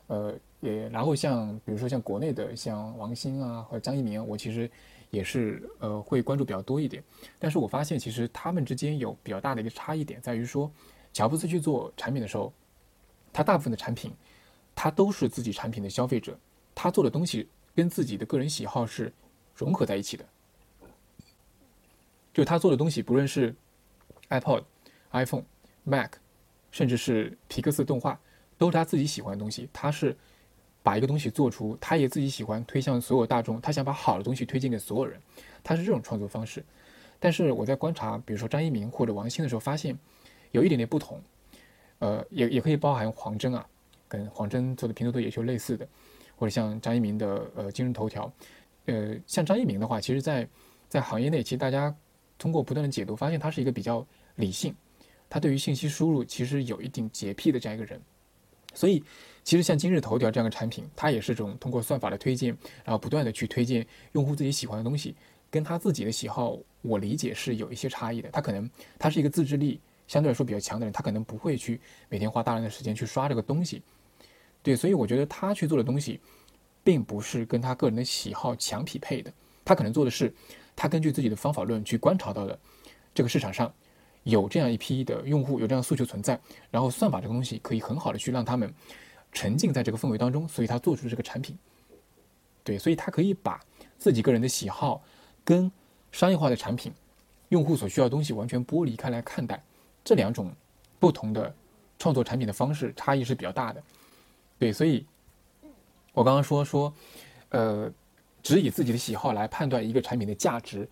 [0.08, 4.72] 呃也然后像比如说像国内的像王兴啊或者张一鸣，我其实。
[5.12, 7.04] 也是呃会关注比较多一点，
[7.40, 10.72] 但是我发现其实他们之间有比较大的一个差异点，在于说，
[11.12, 12.54] 乔布斯去做产品的时候，
[13.34, 14.14] 他大部分的产品，
[14.76, 16.38] 他都是自己产品的消费者，
[16.76, 19.12] 他做的东西跟自己的个人喜好是
[19.56, 20.26] 融合在一起的，
[22.34, 23.56] 就他做的东西，不论是
[24.30, 24.64] iPod、
[25.12, 25.46] iPhone、
[25.84, 26.14] Mac，
[26.70, 28.20] 甚至是皮克斯动画，
[28.58, 30.16] 都是他自己喜欢的东西，他是。
[30.90, 35.22] 把一个东西做出，他也自己喜欢推向所有大众，他想把好的东西推荐给所有人，
[35.64, 36.66] 他是这种创作方式。
[37.20, 39.96] 但是我在观察，比如说张一鸣或者王兴的时候，发现
[40.50, 41.22] 有一点点不同。
[42.00, 43.64] 呃，也也可以包含黄峥啊，
[44.08, 45.88] 跟黄峥做的拼多多也就类似的，
[46.36, 48.34] 或者像张一鸣的呃今日头条。
[48.88, 50.48] 呃，像张一鸣的话，其实，在
[50.88, 51.96] 在行业内，其实大家
[52.40, 54.04] 通过不断的解读，发现他是一个比较
[54.38, 54.74] 理性，
[55.30, 58.02] 他对于信息输入其实有一定洁癖的这样一个人，
[58.74, 59.04] 所以。
[59.50, 65.16] 其实像今日头条这样的产品，它也是这种通过算法的推荐，然后不断的去推荐用户自己喜欢的东西，
[65.50, 68.30] 跟他自己的喜好，我理解是有一些差异的。
[68.30, 68.70] 他可能
[69.00, 73.82] 他是一个自制力相对来说比较强的人，他可能不会去每天花大量的时间去刷这个东西。
[74.62, 76.20] 对，所以我觉得他去做的东西，
[76.84, 79.34] 并不是跟他个人的喜好强匹配的。
[79.66, 80.32] 他可能做的是，
[80.76, 82.60] 他根据自己的方法论去观察到的
[83.16, 83.74] 这个市场上
[84.22, 86.40] 有这样一批的用户，有这样诉求存在，
[86.70, 88.72] 然后算法这个东西可以很好的去让他们
[89.32, 91.58] 沉浸在这个氛围当中，所以他做出这个产品。
[92.64, 93.60] 对，所以他可以把
[93.98, 95.02] 自己个人的喜好
[95.44, 95.72] 跟
[96.12, 96.92] 商业化的产品、
[97.50, 99.64] 用户所需要的东西完全剥离开来看待，
[100.04, 100.52] 这两种
[101.00, 101.54] 不同的
[101.98, 103.82] 创作产品的方式差异是比较大的。
[104.58, 105.06] 对，所以
[106.14, 106.94] 我刚刚说说，
[107.50, 107.92] 呃，
[108.44, 110.88] 只以自己的喜好来判断一个产品的价值。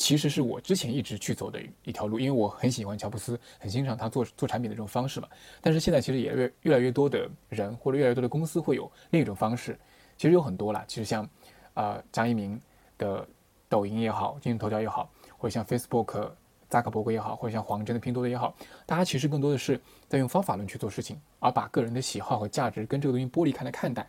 [0.00, 5.28] 其实是我之前一直去走的一条路，因为我很喜欢乔布斯，很欣赏他做做产品的这种方式嘛。
[5.60, 9.78] 但是现在其实也越越来越多的人或者越来越多的公司会有另一种方式，
[10.16, 10.82] 其实有很多啦。
[10.88, 11.28] 其实像，
[11.74, 12.58] 啊张一鸣
[12.96, 13.28] 的
[13.68, 16.30] 抖音也好，今日头条也好，或者像 Facebook
[16.70, 19.78] 扎克伯格也好，或者像黄峥的拼多多也好，大家其实更多的是
[20.08, 24.08] 在用方法论去做事情，而把个人的喜好和价值跟这个东西剥离开来看待，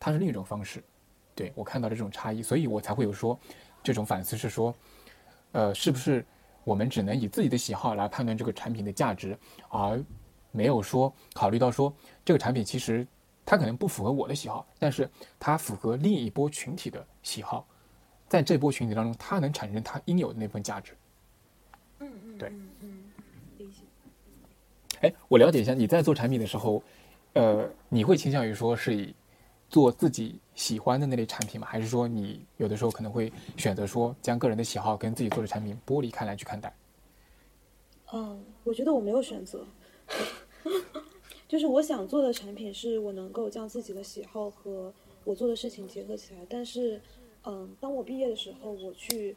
[0.00, 0.82] 它是另一种方式。
[1.34, 3.38] 对我看到的这种差异，所以我才会有说
[3.82, 4.74] 这种反思是说。
[5.54, 6.26] 呃，是不是
[6.64, 9.38] 我们只能以自己的喜好来判断这个产品的价值，
[9.68, 10.02] 而
[10.50, 11.94] 没有说考虑到说
[12.24, 13.06] 这个产品其实
[13.46, 17.64] 它可能不符合我的喜好，但是它符合另一波群体的喜好，
[18.28, 20.92] 在这波群体当中，它能产生它应有的那份价值。
[22.00, 22.48] 嗯嗯，对，
[22.80, 23.04] 嗯，
[23.58, 23.82] 理解。
[25.02, 26.82] 哎，我了解一下，你在做产品的时候，
[27.34, 29.14] 呃，你会倾向于说是以。
[29.74, 31.66] 做自己喜欢的那类产品吗？
[31.68, 36.72] 还是说你有的时候可能会选择说将个人的喜好跟自己做的产品剥离开来去看待？
[38.12, 39.66] 嗯，我觉得我没有选择，
[41.48, 44.94] 就是我想做的产品是我能够将自己的喜好和
[45.24, 46.46] 我做的事情结合起来。
[46.48, 47.00] 但是，
[47.42, 49.34] 嗯，当我毕业的时候，我去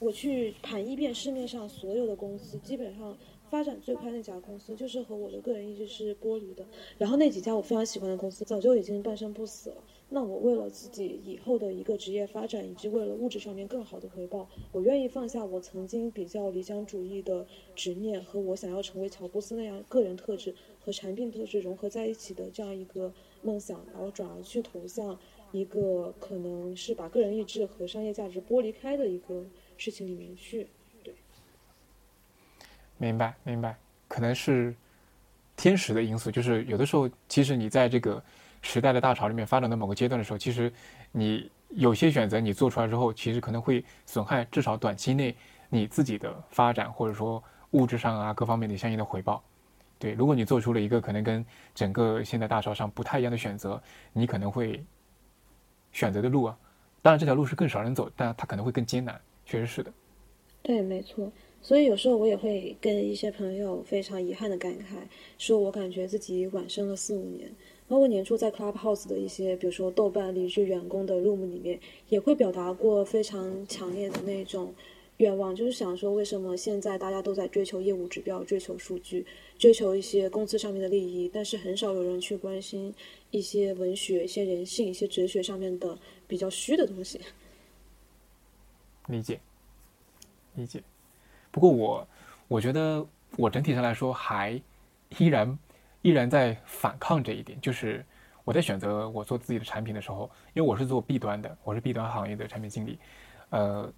[0.00, 3.16] 我去盘一遍市面上所有的公司，基本上。
[3.50, 6.66] 发展最快那家公司就是和我的个人意志是剥离的，
[6.98, 9.76] 然后那几家我非常喜欢的公司早就已经半生不死了。
[10.10, 25.18] 那我为了自己以后的一个职业发展，以及为了物质上面更好的回报，我愿意放下我曾经比较理想主义的执念和我想要成为乔布斯那样个人特质和产品特质融合在一起的这样一个梦想，然后转而去投向
[25.52, 29.46] 一个可能是把个人意志和商业价值剥离开的一个
[29.76, 30.68] 事情里面去。
[32.98, 33.76] 明白，明白，
[34.06, 34.74] 可能是
[35.56, 36.30] 天时的因素。
[36.30, 38.22] 就是有的时候，其实你在这个
[38.60, 40.72] 时代的大潮里面发展到某个阶段的时候，其实
[41.12, 45.34] 你有些选择你做出来之后，其实可能会损害至少短期内
[45.68, 49.42] 你自己的发展，或者说物质上啊各方面的相应的回报。
[49.98, 51.44] 对，如果你做出了一个可能跟
[51.74, 53.80] 整个现在大潮上不太一样的选择，
[54.12, 54.84] 你可能会
[55.92, 56.56] 选择的路啊，
[57.02, 59.92] 当然这条路是更少人走，但它可能会更艰难，确实是的。
[60.62, 61.30] 对，没错。
[61.60, 64.96] 所以有时候我也会跟一些朋友非常遗憾的感慨，
[65.38, 67.50] 说我感觉自己晚生了四五年。
[67.86, 71.80] 包括年初在 Clubhouse 的一些，比如说豆瓣离职员工的 room 里面，
[72.10, 74.74] 也会表达过非常强烈的那种
[75.16, 79.24] 愿望，就是想说为什么现在大家都在追求业务指标、追求数据、
[79.58, 82.94] 追求一些工资上面的利益，但是很少有人去关心
[83.30, 87.18] 一些文学、一些人性、一些哲学上面的比较虚的东西。
[89.08, 89.40] 理解，
[90.56, 90.82] 理解。
[91.50, 92.08] 不过我，
[92.46, 93.04] 我觉得
[93.36, 94.60] 我整体上来说还
[95.18, 95.58] 依然
[96.02, 98.04] 依然在反抗这一点，就是
[98.44, 102.98] 我在选择我做自己的产品的时候，因为我是做 B 端的，我是 B 端行业的产品经理，
[103.50, 103.92] 呃，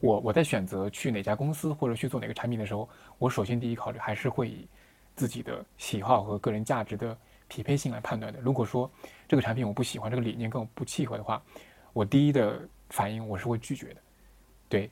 [0.00, 4.66] 我我在选择去哪家公司或者去做哪个产品的时候，我首先第一考虑还是会以
[5.14, 7.16] 自己的喜好和个人价值的
[7.48, 8.40] 匹配性来判断的。
[8.40, 8.90] 如果说
[9.26, 11.42] 这个产品我不喜欢，这个理念跟我不契合的话，
[11.92, 12.60] 我第一的
[12.90, 14.00] 反应我是会拒绝的，
[14.68, 14.90] 对。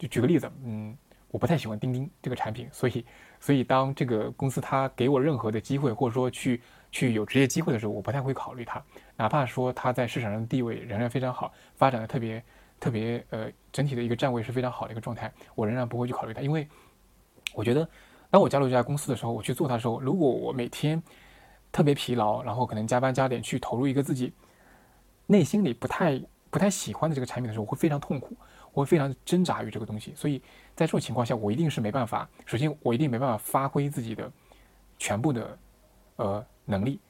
[0.00, 0.96] 就举个例子，嗯，
[1.28, 3.04] 我不太喜欢钉钉这个产品，所以，
[3.38, 8.82] 所以当这个公司它给我任何的机会，或者说去去有职业机会的时候，我不太会考虑它，
[9.14, 12.42] 哪怕说它在市场上的地位仍然非常好，发展的特别
[12.80, 16.66] 特别呃，整体的一个站位是非常好的一个状态，我仍然不会去考虑它，因为
[17.52, 17.86] 我觉得，
[18.30, 21.02] 当我加入这家公司的时候，我去做它的时候，如果我每天
[21.70, 24.32] 特别疲劳，然后可能加班加点去投入一个自己
[25.26, 28.34] 内心里不太不太喜欢的这个产品的时候，我会非常痛苦。
[28.72, 30.38] 我会非常挣扎于这个东西，所以
[30.76, 32.28] 在这种情况下，我一定是没办法。
[32.46, 34.30] 首先，我一定没办法发挥自己的
[34.98, 35.58] 全部的
[36.16, 37.00] 呃能力，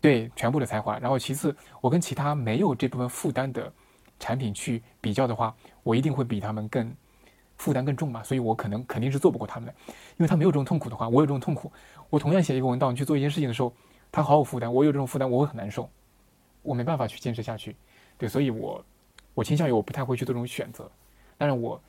[0.00, 0.98] 对全部的才华。
[0.98, 3.72] 然后，其次，我跟其他没有这部分负担的
[4.18, 6.94] 产品去比较的话，我一定会比他们更
[7.56, 8.22] 负担更重嘛。
[8.22, 11.72] 所以我可能肯定是做不过他们的，因为他没有这种痛苦的话，我有这种痛苦。
[12.10, 13.72] 我同样写一个文档去做一件事情的时候，
[14.12, 15.88] 他毫无负担，我有这种负担，我会很难受，
[16.62, 17.74] 我没办法去坚持下去。
[18.18, 18.84] 对，所以我。
[19.34, 20.90] 我倾向于我不太会去做这种选择，
[21.36, 21.80] 当然我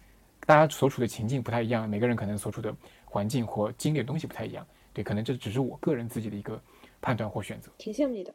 [0.46, 2.76] 大家所处的情境不太一样，每个人可能所处的
[3.06, 6.60] 环境或经历的东西不太一样，对，可能这只是我个人自己的一个
[7.02, 7.72] 判断或选择。
[7.78, 8.34] 挺羡慕你的，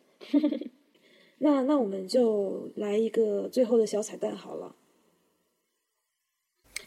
[1.38, 4.74] 那那我们就来一个最后的小彩蛋好了。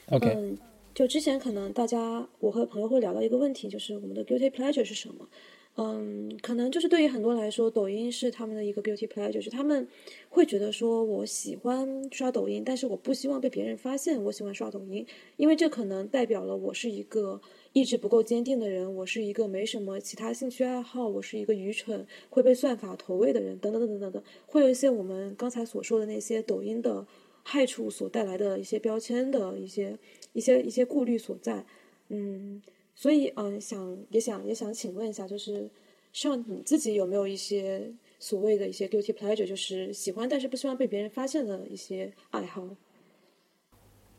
[0.08, 0.58] OK，嗯，
[0.94, 5.28] 就之前可能大家我和朋友会聊到一个问题，就是我们的 guilty pleasure 是什么？
[5.76, 9.88] 嗯，可能就是对于很多来说，抖音是他们的一个 guilty pleasure，就是他们
[10.30, 15.04] 会觉得说，我喜欢刷抖音，但是我不希望被别人发现我喜欢刷抖音，
[15.36, 27.08] 因为这可能代表了我是一个意志不够坚定的人，我是一个没什么其他兴趣爱好，我是一个愚蠢会被算法投喂的人，等等等等等等，会有一些我们刚才所说的那些抖音的
[27.42, 29.98] 害处所带来的一些标签的一些
[30.34, 31.66] 一些一些顾虑所在，
[32.10, 32.62] 嗯。
[32.96, 35.70] 所以，嗯，想也想也想请问一下，就是
[36.12, 42.68] 像你自己有没有一些所谓的一些 guilty pleasure，就是喜欢但是不希望被别人发现的一些爱好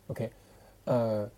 [0.08, 0.30] ？OK，
[0.84, 1.30] 呃，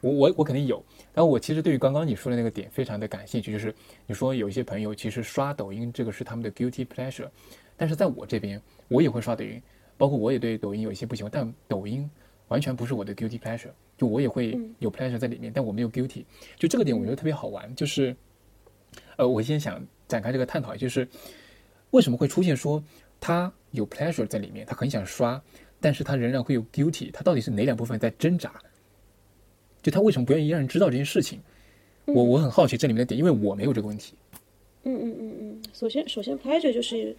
[0.00, 0.82] 我我我肯定有。
[1.14, 3.74] 然后我其实对于刚刚你说的那个点非常的感兴趣，就是
[4.06, 7.30] 你说有一些朋友其实刷抖音这个是他们的 guilty pleasure，
[7.76, 9.62] 但是在我这边我也会刷抖音，
[9.96, 12.10] 包括我也对抖音有一些不喜欢，但抖音
[12.50, 13.70] 完全不是我的 guilty pleasure。
[13.96, 16.24] 就我也会有 pleasure 在里面，但我没有 guilty。
[16.56, 17.74] 就这个点，我觉得特别好玩。
[17.74, 18.16] 就是，
[19.16, 21.06] 呃，我先想展开这个探讨，就是
[21.90, 22.82] 为什么会出现说
[23.20, 25.42] 他有 pleasure 在里面，他很想刷，
[25.80, 27.10] 但是他仍然会有 guilty。
[27.12, 28.54] 他到底是哪两部分在挣扎？
[29.82, 31.40] 就他为什么不愿意让人知道这件事情？
[32.06, 34.14] 我我很好奇这里面的点，因为我没有这个问题。
[34.84, 37.14] 嗯嗯嗯嗯，首先首先 pleasure 就是。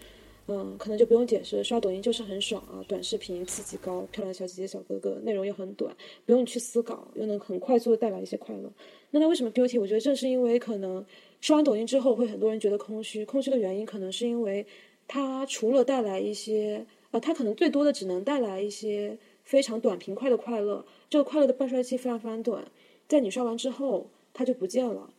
[0.54, 5.95] 嗯，可能就不用解释，刷抖音就是很爽啊，短视频刺激高，漂亮小姐姐小哥哥，内容又很短，
[6.26, 8.70] 不用去思考，又能很快速的带来一些快乐。
[9.12, 9.80] 那他为什么 beauty？
[9.80, 11.06] 我觉得正是因为可能
[11.39, 14.66] 刷完抖音之后，会很多人觉得空虚，空虚的原因可能是因为
[15.08, 22.66] 它除了带来一些，呃，它可能最多的只能带来一些非常短平快的快乐，这个快乐的半衰期非常非常短，
[23.08, 25.10] 在你刷完之后，它就不见了。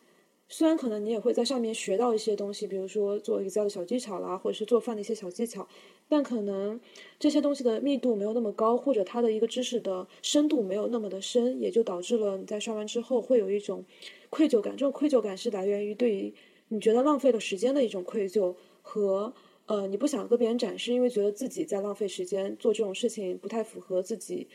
[0.52, 5.66] 虽然可能你也会在上面学到一些东西，比如说做 Excel 的小技巧啦，或者是做饭的一些小技巧，
[6.10, 6.78] 但可能
[7.18, 13.82] 这些东西的密度没有那么高，或者它的一个知识的深度没有那么的深，也就导致了你在刷完之后会有一种
[14.28, 14.74] 愧疚感。
[14.74, 16.34] 这种愧疚感是来源于对于
[16.68, 19.32] 你觉得浪费了时间的一种愧疚，和
[19.64, 24.46] 呃你不想跟别人展示，因为觉得自己在浪费时间做这种事情不太符合自己，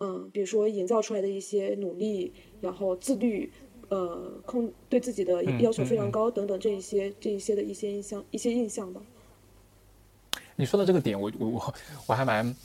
[0.00, 3.50] 嗯，比如说营造出来的一些努力，然后自律。
[3.88, 9.00] 呃，控对自己的要求非常高，等等这一些这一些的一些印象一些印象吧。
[10.56, 11.74] 你说到这个点，我我我
[12.06, 12.56] 我还蛮，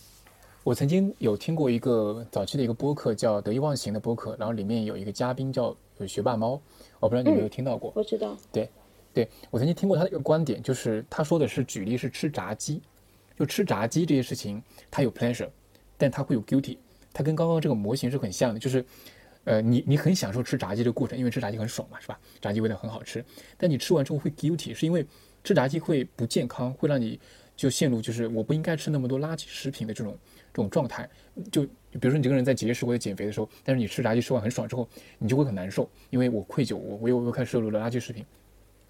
[0.64, 5.76] 我曾经有听过一个早期的一个播客叫得意忘形的播客，然后里面有一个嘉宾叫
[6.08, 6.60] 学霸猫，
[7.00, 7.92] 我不知道你有没有听到过。
[7.96, 8.36] 我知道。
[8.52, 8.70] 对，
[9.14, 12.82] 对我曾经听过他的一个观点，就是他说的是举例是吃炸鸡，
[13.38, 15.50] 就吃炸鸡这些事情，他有 pleasure，
[15.98, 16.78] 但他会有 guilty，
[17.14, 18.84] 他跟刚刚这个模型是很像的，就是。
[19.44, 22.20] 呃，你你很享受吃炸鸡这个过程，因为吃炸鸡很爽嘛，是吧？
[22.40, 23.26] 炸鸡味道很好吃，
[23.58, 25.06] 但你吃完之后会 guilty，是因为
[25.44, 27.20] 吃炸鸡会不健康，会让你
[27.56, 30.18] 就陷入就是我不应该吃那么多垃圾食品的这种
[30.54, 31.10] 这种状态。
[31.52, 34.88] 就比如说你这个人在节食或者减肥的时候，但是你吃炸鸡吃完很爽之后，
[35.18, 38.24] 你就会很难受，因为我愧疚，我我又又开始摄入了垃圾食品。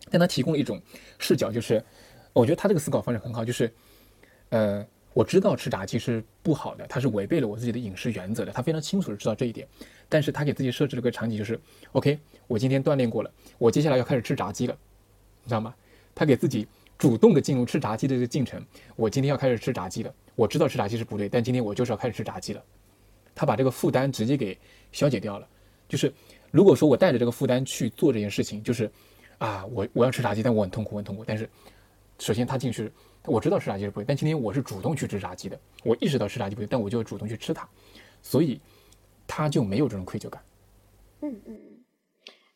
[0.09, 0.81] 但他提供了一种
[1.17, 1.81] 视角，就是
[2.33, 3.71] 我觉得他这个思考方式很好，就是
[4.49, 4.85] 呃。
[5.13, 8.51] 我知道吃炸鸡是不好的，它是违背了我自己的饮食原则的。
[8.53, 9.67] 他非常清楚的知道这一点，
[10.11, 11.57] 但是他给自己设置了个场景，就是
[11.93, 14.77] OK，我今天锻炼过了，我接下来要开始吃炸鸡了，
[15.45, 15.73] 你知道吗？
[16.13, 18.61] 他给自己主动的进入吃炸鸡的这个进程。
[18.97, 22.61] 我今天要开始吃炸鸡了，我知道吃炸鸡是不对，但今天我就是要开始吃炸鸡了。
[23.33, 24.57] 他把这个负担直接给
[24.91, 25.47] 消解掉了。
[25.87, 26.13] 就是
[26.51, 28.91] 如果说我带着这个负担去做这件事情，就是
[29.37, 31.23] 啊，我我要吃炸鸡，但我很痛苦，很痛苦。
[31.25, 31.49] 但是
[32.19, 32.91] 首先他进去。
[33.25, 35.59] 我知道吃炸鸡是不对，但今天我是主动去吃炸鸡的。
[35.83, 37.69] 我意识到吃炸鸡不对，但我就要主动去吃它，
[38.23, 38.59] 所以
[39.33, 40.43] 他就没有这种愧疚感。
[41.21, 41.83] 嗯嗯嗯。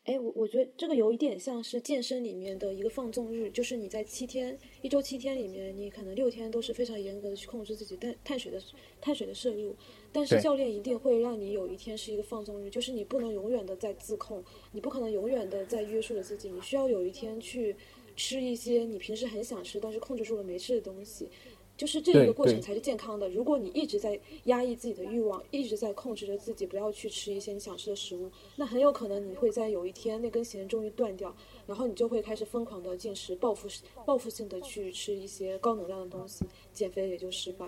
[0.04, 8.62] 哎，我我觉得这个有一点像是健身里面的一个放纵日，就是你在七天一周七天里面，你可能六天都是非常严格的去控制自己碳碳水的
[9.00, 9.74] 碳水的摄入，
[10.12, 17.74] 但是教练一定会让你有一天是一个放纵日，就是你不能永远的在自控，你不可能永远的在约束着自己，你需要有一天去。
[18.18, 21.28] 吃一些你平时很想吃，但是控制住了没吃的东西，
[21.76, 23.28] 就是这一个过程才是健康的。
[23.28, 31.34] 如果你一直在压抑自己的欲望，一直在控制着自己不要去吃一些你想吃的食物，那很有可能你会在有一天那根弦终于断掉，
[31.66, 33.68] 然后你就会开始疯狂的进食，报复
[34.06, 37.66] 报复性的去吃一些高能量的东西，减肥也就失败。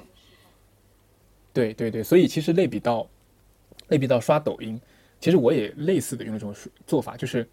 [1.53, 3.07] 对对对，所以其实类比到
[3.89, 4.81] 类比到刷抖音，
[5.21, 6.55] 其实我也类似的用这种
[6.87, 7.47] 做法，就是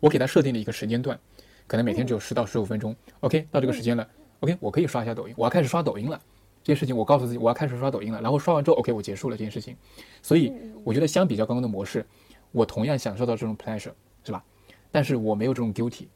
[0.00, 1.18] 我给他设定了一个时间段。
[1.66, 4.08] 可能每天只有十到十五分钟，OK，到这个时间了
[4.40, 6.20] ，OK，我可以刷一下抖音，我要开始刷抖音了。
[6.62, 8.20] 这件事情我告诉自己，我要开始刷抖音了。
[8.20, 9.76] 然后刷完之后，OK，我结束了这件事情。
[10.22, 10.52] 所以
[10.84, 12.04] 我觉得相比较刚刚的模式，
[12.52, 13.92] 我同样享受到这种 pleasure，
[14.24, 14.44] 是吧？
[14.90, 16.06] 但是我没有这种 guilty，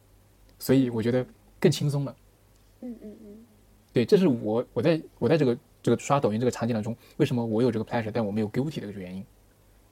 [0.59, 1.25] 所以我觉得
[1.59, 2.17] 更轻松了。
[2.81, 3.45] 嗯嗯嗯，
[3.93, 9.25] 对，这是我我在我在这个这个刷抖音这个场景当中，为什么我有这个 pleasure，但我没有 guilty 的一个原因。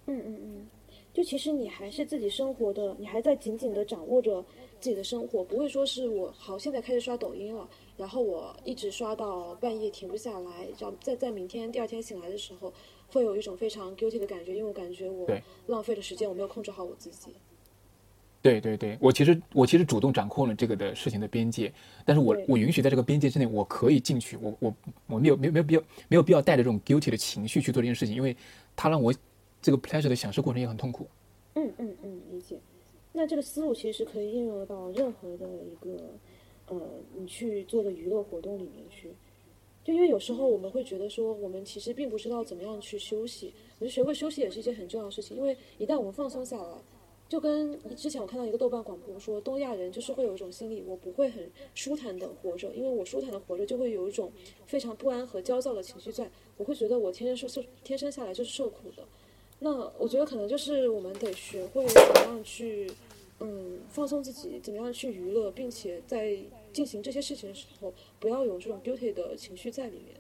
[0.06, 0.66] 嗯嗯嗯。
[1.12, 4.40] 就其实你还是自己生活的，你还在紧紧的掌握着
[4.78, 7.68] 自己的生活，不会说是我好现在开始刷抖音了，
[8.00, 12.72] 然后我一直刷到半夜停不下来，然后在在明天第二天醒来的时候，
[13.12, 15.28] 会有一种非常 guilty 的感觉，因为我感觉我
[15.66, 17.32] 浪费了时间，我没有控制好我自己。
[18.40, 21.70] 对对对，我其实我其实主动掌控了这个的事情的边界，
[22.06, 24.74] 但是我我允许在这个边界之内，我可以进去，我我
[25.06, 28.34] 我没有没有没有必要没有必要带着这种 guilty 的情绪去做这件事情，因为
[28.74, 29.12] 它让我
[29.60, 31.06] 这个 pleasure 的享受过程也很痛苦。
[31.56, 32.58] 嗯嗯嗯，理解。
[33.12, 36.14] 那这个思路其实可以应用到任何的一个
[36.70, 36.80] 呃
[37.14, 39.12] 你去做的娱乐活动里面去。
[39.84, 43.52] 就因为有时候我们会觉得说，我们其实并不知道怎么样去休息。
[43.78, 46.68] 我觉得学会休息也是一件很重要的事情，因为一旦我们放松下来，
[47.30, 54.30] 就跟之前我看到一个豆瓣广播说，东亚人就是会有一种心理，我不会很舒坦的活着，因为我舒坦的活着就会有一种
[54.66, 59.02] 非常不安和焦躁的情绪在，我会觉得我天生受受天生下来就是受苦的。
[59.60, 62.90] 那我觉得可能就是我们得学会怎么样去，
[63.40, 66.36] 嗯，放松自己，怎么样去娱乐，并且在
[66.72, 70.16] 进行这些事情的时候，不要有这种 guilty 的情绪在里面。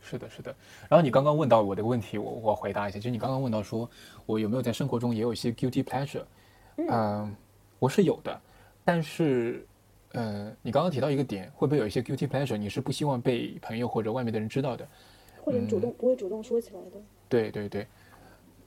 [0.00, 0.54] 是的，是的。
[0.88, 2.98] 然后你刚刚问到我的问题，我我回答一下。
[2.98, 3.90] 就是你刚刚问到说，
[4.24, 6.24] 我有没有在生活中也有一些 guilty pleasure？
[6.76, 7.34] 嗯、
[7.78, 8.40] 我是有的，
[8.84, 9.66] 但是，
[10.12, 14.86] 呃，你刚刚提到一个点，会不会有一些 guilty pleasure 你是不希望被朋友或者外面的人知道的？
[15.42, 17.02] 或者你主动、不会主动说起来的。
[17.28, 17.86] 对对对，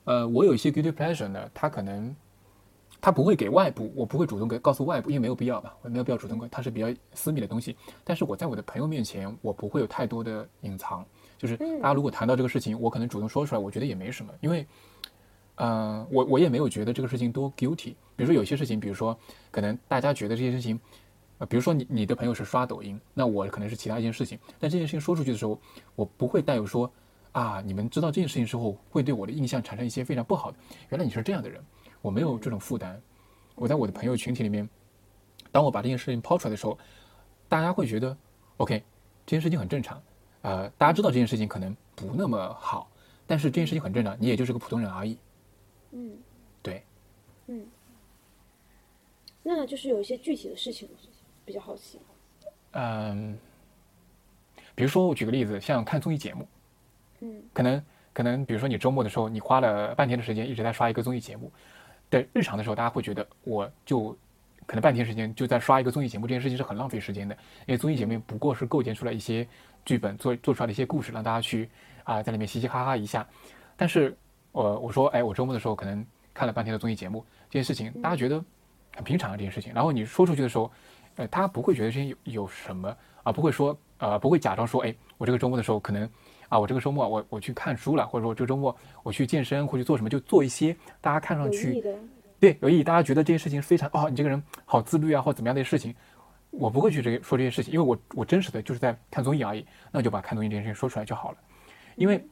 [0.06, 2.14] 呃，我有一些 guilty pleasure 呢，它可能
[3.02, 7.76] 它不会给外部，我不会主动给告诉外部，因为没有必要吧，我没有必要主动给，它是比较私密的东西。
[8.04, 11.06] 但是我在我的朋友面前，我不会有太多的隐藏，
[11.38, 14.66] 就是大家如果谈到这个事情，我可能主动说出来，我觉得也没什么，因为，
[15.56, 17.94] 嗯、我我也没有觉得这个事情多 guilty。
[18.16, 19.18] 比如说有些事情，比如说
[19.52, 20.80] 可能大家觉得这些事情。
[21.40, 25.58] 呃，比如说你你的朋友是刷抖音，那我可能是其他一件事情，但这件事情说出去的时候，
[25.96, 26.92] 我不会带有说
[27.32, 30.58] 啊，你们知道这件事情之后，会对我的印象产生一些非常不好的。
[30.90, 31.64] 原来你是这样的人，
[32.02, 33.02] 我没有这种负担。
[33.56, 34.68] 我在我的朋友群体里面，
[35.52, 36.78] 当我把这件事情抛出来的时候，
[37.48, 38.16] 大家会觉得
[38.58, 38.82] OK，
[39.26, 40.02] 这件事情很正常。
[40.42, 42.90] 呃，大家知道这件事情可能不那么好，
[43.28, 45.18] 但是这件事情很正常，你也就是个普通人而已。
[45.92, 46.18] 嗯
[46.62, 46.84] 对，
[47.48, 47.68] 嗯，
[49.44, 50.88] 那就是有一些具体的事情
[51.44, 52.00] 比较好奇。
[52.72, 53.38] 嗯，
[54.76, 56.48] 比如说我举个例子，像看综艺节目，
[57.20, 57.84] 嗯可能
[58.14, 61.52] 可能，比如说你周末的时候，你花了半天的时间一直在刷一个综艺节目，
[62.10, 64.18] 在日常的时候，大家会觉得我就
[64.66, 67.36] 可能半天时间就在刷一个综艺节目，这件事情是很浪费时间的，
[67.68, 69.48] 因为综艺节目不过是构建出来一些
[69.86, 71.70] 剧本做做出来的一些故事，让大家去
[72.04, 73.28] 啊、在里面嘻嘻哈哈一下。
[73.76, 74.16] 但是
[74.52, 78.44] 我我说，哎，我周末的时候可能看了半天的综艺节目，这件事情大家觉得
[78.96, 79.72] 很平常啊，这件事情。
[79.74, 80.72] 然后你说出去的时候，
[81.16, 86.10] 呃，他不会觉得这些有有什么啊、不会说呃，不会假装说，哎，我这个周末的时候可能
[86.50, 91.82] 啊，我这个周末我我去看书了，或者说我这个周末我去健身或去做什么，就做一些大家看上去
[92.40, 95.96] 对有意义，大家觉得这件事情非常哦，你这个人好自律啊，或怎么样的事情，
[96.50, 101.38] 我不会去这个说这些事情，因为我我真实的就是在看综艺而已，那就把看综艺这件事情说出来就好了，
[101.96, 102.26] 因为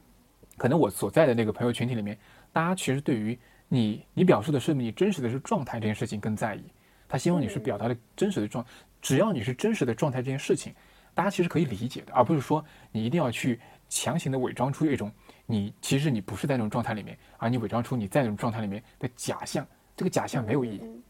[0.56, 2.18] 可能我所在的那个朋友群体里面，
[2.52, 3.38] 大家其实对于
[3.68, 6.64] 你你表述的是你真实的是状态这件事情更在意，
[7.06, 8.64] 他希望你是表达的真实的状，
[9.00, 10.74] 只要你是真实的状态这件事情，
[11.14, 15.10] 大家其实可以理解的，而不是说你一定要去强行的伪装出一种
[15.46, 19.66] 你其实你不是在那种状态里面，而你伪装出你在那种状态里面的假象，
[19.96, 20.80] 这个假象没有意义。
[20.82, 21.02] 嗯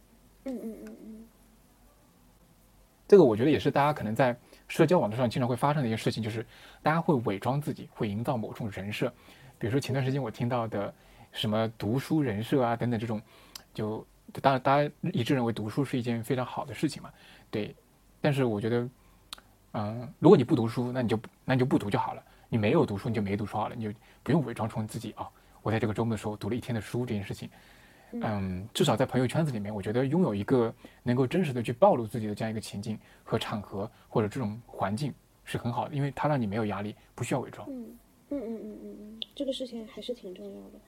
[0.44, 1.24] 嗯嗯嗯嗯
[3.06, 4.36] 这个我觉得也是大家可能在
[4.68, 6.46] 社交网络上经常会发生的一些事情，就是
[6.82, 9.12] 大家会伪装自己，会营造某种人设。
[9.58, 10.94] 比如说前段时间我听到的
[11.32, 13.20] 什么读书人设啊等等这种，
[13.72, 14.06] 就
[14.42, 17.10] 当然大家一致认为读书是一件非常好的事情嘛，
[17.50, 17.74] 对。
[18.20, 18.88] 但是我觉得，
[19.72, 22.22] 嗯、如果你不读书，那你就不那你就不读就好了。
[22.48, 23.92] 你没有读书，你就没读书好了，你就
[24.22, 25.28] 不用伪装成自己啊、
[25.62, 27.48] 我在这个周末的时候读了一天的书这件事情。
[28.12, 35.12] 嗯，至少在朋友圈子里面，我觉得拥有一个能够真实的去暴露自己的这样一个情境和场合或者这种环境
[35.44, 37.68] 是很好的，因为它让你没有压力，不需要伪装。
[37.70, 37.98] 嗯
[38.30, 40.80] 嗯嗯嗯嗯嗯，这个事情还是挺重要的。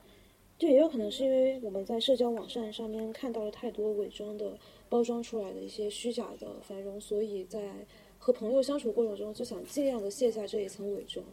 [0.58, 4.58] 就也有可能是因为我们在社交网站上面看到了太多伪装的、
[4.88, 7.70] 包装出来的一些虚假的繁荣，所以在
[8.18, 11.24] 和朋友相处过程中就想尽量的卸下这一层伪装，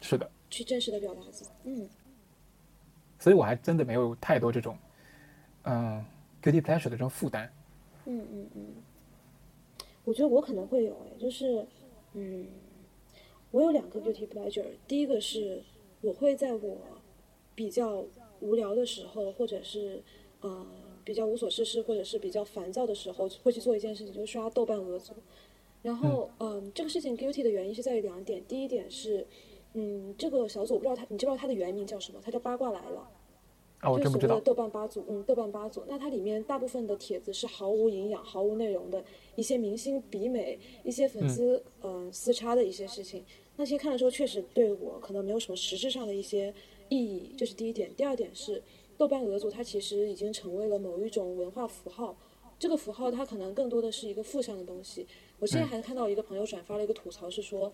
[0.00, 1.50] 是的，去真实的表达自己。
[1.64, 1.88] 嗯
[3.20, 4.78] 所以我还真的没有太多这种，
[5.64, 6.04] 嗯
[6.40, 7.52] ，guilty pleasure 的这种负担。
[8.06, 8.66] 嗯嗯嗯，
[10.04, 11.66] 我觉得我可能会有哎，就是
[12.12, 12.46] 嗯，
[13.50, 15.62] 我有两个 guilty pleasure，第一个是
[16.00, 16.78] 我会在我
[17.56, 18.04] 比较
[18.38, 20.00] 无聊的时候，或者是
[20.40, 20.64] 呃
[21.04, 25.12] 比较无所事事，或者是比较烦躁的时候，会去做一件事情，就是刷豆瓣俄族。
[25.82, 29.26] 然后嗯、这个事情 guilty 的原因是在于两点，第一点是
[29.74, 32.20] 嗯，这个小组我不知道它，你知不知道它的原名叫什么？
[32.24, 33.08] 它叫八卦来了。
[33.80, 34.34] 啊，我就真不知道。
[34.34, 39.04] 所谓的豆瓣八组，嗯，豆瓣八组，那它里面大部分的帖子是毫无营养、毫无内容的
[39.36, 43.24] 一些明星比美、一些粉丝嗯、呃私叉的一些事情，
[43.56, 46.52] 那些看的时候确实对我可能没有什么实质上的一些
[46.88, 47.94] 意义，这是第一点。
[47.94, 48.60] 第二点是
[48.96, 52.16] 豆瓣俄组它其实已经成为了某一种文化符号，
[52.58, 55.06] 这个符号它可能更多的是一个负向的东西。
[55.38, 57.72] 我之前还看到一个朋友转发了一个吐槽，是说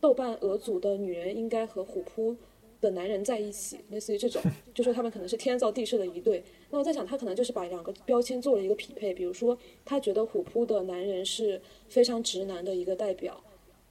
[0.00, 2.36] 豆瓣俄组的女人应该和虎扑
[2.80, 4.40] 的男人在一起，类似于这种，
[4.72, 6.44] 就说他们可能是天造地设的一对。
[6.70, 13.42] 那我在想，他可能就是把两个标签做了一个匹配，比如说他觉得虎扑的男人是非常直男的一个代表，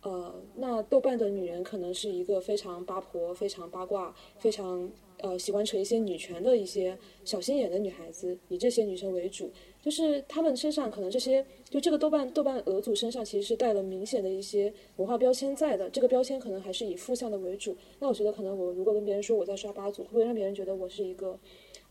[0.04, 4.90] 呃，那豆瓣的女人可能是一个非常八婆、非常八卦、非常
[5.20, 9.52] 呃喜欢扯一些女权的一些小心眼的女孩子，以这些女生为主。
[9.88, 17.74] 就是他们身上可能这些，就这个豆瓣豆瓣俄组身上其实是带了明显的一些文化标签在的，这个标签可能还是以负向的为主。
[18.00, 21.40] 那我觉得可能我如果跟别人说我在刷八组，会不会让别人觉得我是一个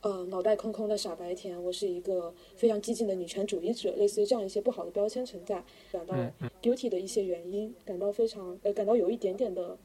[0.02, 6.14] 呃脑袋空空的傻白甜，我是一个非常激进的女权主义者，类似于这样一些不好的标签存在，感到
[6.60, 9.78] guilty 的一些原因，感到非常呃感到有一点点的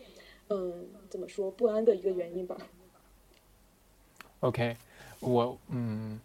[0.49, 2.57] 嗯怎么说不安的一个原因吧。
[4.41, 4.75] OK，
[5.21, 6.19] 我嗯，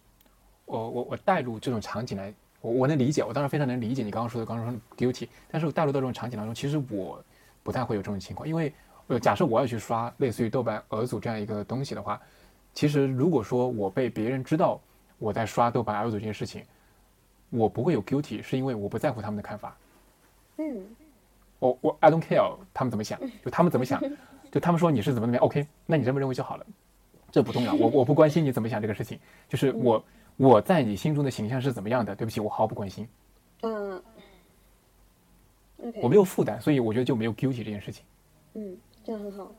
[0.66, 7.24] 我我我带入这种场景来，我我能理解，我当然非常能理解你刚刚说的，刚刚说 guilty，但是我带入到这种场景当中，其实我
[7.62, 8.72] 不太会有这种情况，因为
[9.06, 12.20] 呃，假设我要去刷类似于豆瓣俄组这样一个东西的话，
[12.74, 14.80] 其实如果说我被别人知道
[15.18, 16.62] 我在刷豆瓣俄组这件事情，
[17.50, 19.76] 我不会有 guilty，是因为我不在乎他们的看法，
[20.58, 20.84] 嗯。
[21.58, 23.98] 我我 I don't care 他们怎么想， 就他们怎么想，
[24.52, 26.66] 就他们说你是怎么怎么样，OK，那你这么认为就好了，
[27.32, 30.04] 这不重要，我我不关心你怎么想这个事情，就是我
[30.36, 33.08] 我在你心中的形象是怎么样的，对不起，我毫不关心，
[33.62, 34.02] 嗯
[36.02, 38.04] 我没有负担，所以我觉得就没有 guilty 这件事情。
[38.54, 39.54] 嗯，这样很好。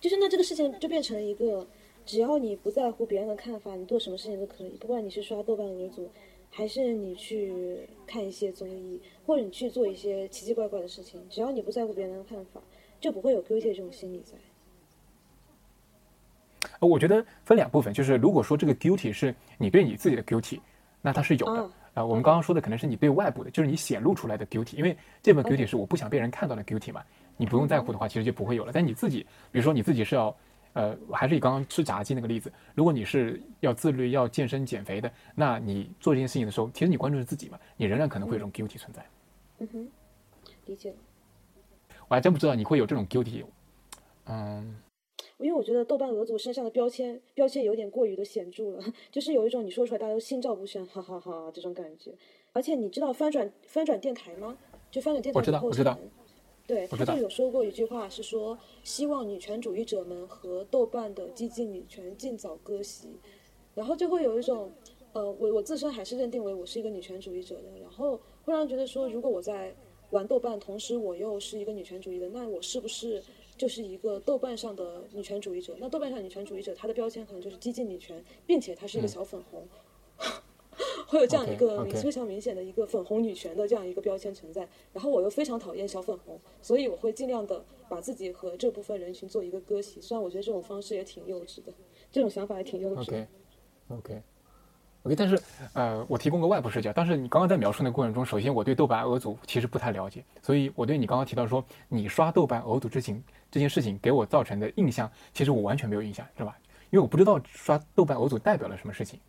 [0.00, 1.66] 就是那这个事情就变成了一个，
[2.04, 4.70] 只要你不在乎别人的看法，你做什么事情都可以。
[4.80, 6.10] 不管你是刷豆瓣为主，
[6.50, 12.60] 还是你去看一些综艺，或者你去做一些奇奇怪怪的事情，只要你不在乎别人的看法，
[13.00, 14.32] 就不会有 guilty 这种心理在。
[16.80, 20.60] 呃我觉得分两部分，就是如果说这个 guilty 是你对你自己的 guilty，
[21.00, 21.62] 那它是有的。
[21.62, 27.02] 啊啊、我们刚刚说的可能是你对外部的，就是你显露出来的 guilty，因为这份 guilty 是我不想被人看到的 guilty 嘛，
[27.36, 28.72] 你不用在乎的话，其实就不会有了。
[28.72, 30.34] 但你自己，比如说你自己是要，
[30.72, 39.04] 呃，还是以刚刚吃炸鸡那个例子，如果你是要自律、要健身、减肥的，那你做这件事情的时候，其实你关注是自己嘛，你仍然可能会有这种 guilty 存在。
[39.58, 39.88] 嗯哼，
[40.64, 40.96] 理解了。
[42.08, 43.44] 我还真不知道你会有这种 guilty，
[44.24, 44.74] 嗯，
[45.42, 52.12] 因为我觉得豆瓣俄族身上的标签标签有点过于的显著了， 就是有一种你说出来大家都心照不宣，哈哈哈这种感觉。
[52.52, 54.56] 而且你知道翻转翻转电台吗？
[54.90, 55.98] 就翻转电台我知道的后我知道
[56.66, 63.08] 对，他就有说过一句话，是说希望女权主义者们和豆瓣的激进女权尽早割席，
[63.74, 64.70] 然后就会有一种，
[65.12, 69.74] 呃，我我自身还是认定为我是一个女权主义者的，然后会让人觉得说，如果我在
[70.10, 73.22] 玩豆瓣，同时我又是一个女权主义的，那我是不是
[73.62, 75.76] 就是一个豆瓣上的女权主义者？
[75.78, 79.64] 那豆瓣上女权主义者，她的标签可能就是激进女权，并且她是一个小粉红。
[81.06, 90.00] 会有这样一个非常明显的一个粉红女权的这样一个标签存在，然后我又非常讨厌小粉红，所以我会尽量的把自己和这部分人群做一个割席。
[90.00, 91.72] 虽然我觉得这种方式也挺幼稚的，
[92.10, 93.18] 这种想法也挺幼稚的。
[93.18, 93.26] OK
[93.90, 94.22] OK
[95.04, 95.40] OK，但是
[95.74, 96.92] 呃，我提供个外部视角。
[96.92, 103.22] 但是你刚刚在描述那个过程中，首先我对豆瓣俄组其实不太了解，所以我对你刚刚提到说你刷豆瓣俄组之情
[103.52, 106.58] 这件事情给我造成的印象，其实我完全没有印象，是吧？
[106.90, 109.20] 因为我不知道刷豆瓣俄组代表了什么事情，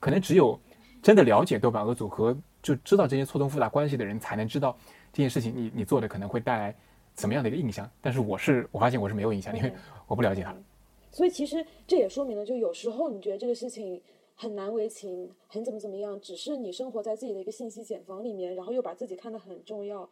[0.00, 0.58] 可能只有
[1.02, 4.76] 真的了解豆瓣俄组和就知道这些错综复杂关系的人，才能知道
[5.12, 6.74] 这件事情你你做的可能会带来
[7.14, 7.88] 怎么样的一个印象。
[8.00, 9.72] 但是我是我发现我是没有印象，因为
[10.06, 10.54] 我不了解它。
[11.10, 14.02] 所以其实这也说明了，就有时候你觉得这个事情
[14.34, 20.08] 很难为情，很怎么怎么样，只是你生活在自己的一个信息茧房里面，然后又把自己看得很重要，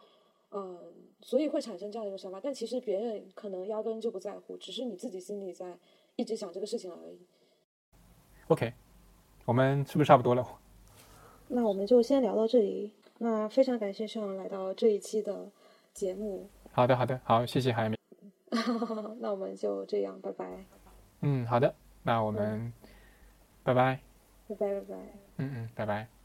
[0.52, 0.78] 嗯，
[1.20, 2.40] 所以会产生这样一种想法。
[2.42, 5.76] 但其实别人可能压根就不在乎，只是你自己心里在
[6.16, 7.18] 一直想这个事情而已。
[8.48, 8.72] OK，
[9.44, 10.46] 我们是不是差不多了？
[11.48, 12.92] 那我们就先聊到这里。
[13.18, 15.48] 那非常感谢上来到这一期的
[15.94, 17.96] 节目，好的，好的，好，谢谢海米。
[19.20, 20.64] 那我们就这样，拜拜，
[21.20, 21.72] 嗯，好的，
[22.02, 22.72] 那我们
[23.62, 24.00] 拜拜。
[24.48, 24.96] 拜拜，拜拜。
[25.36, 26.21] 嗯嗯，拜拜。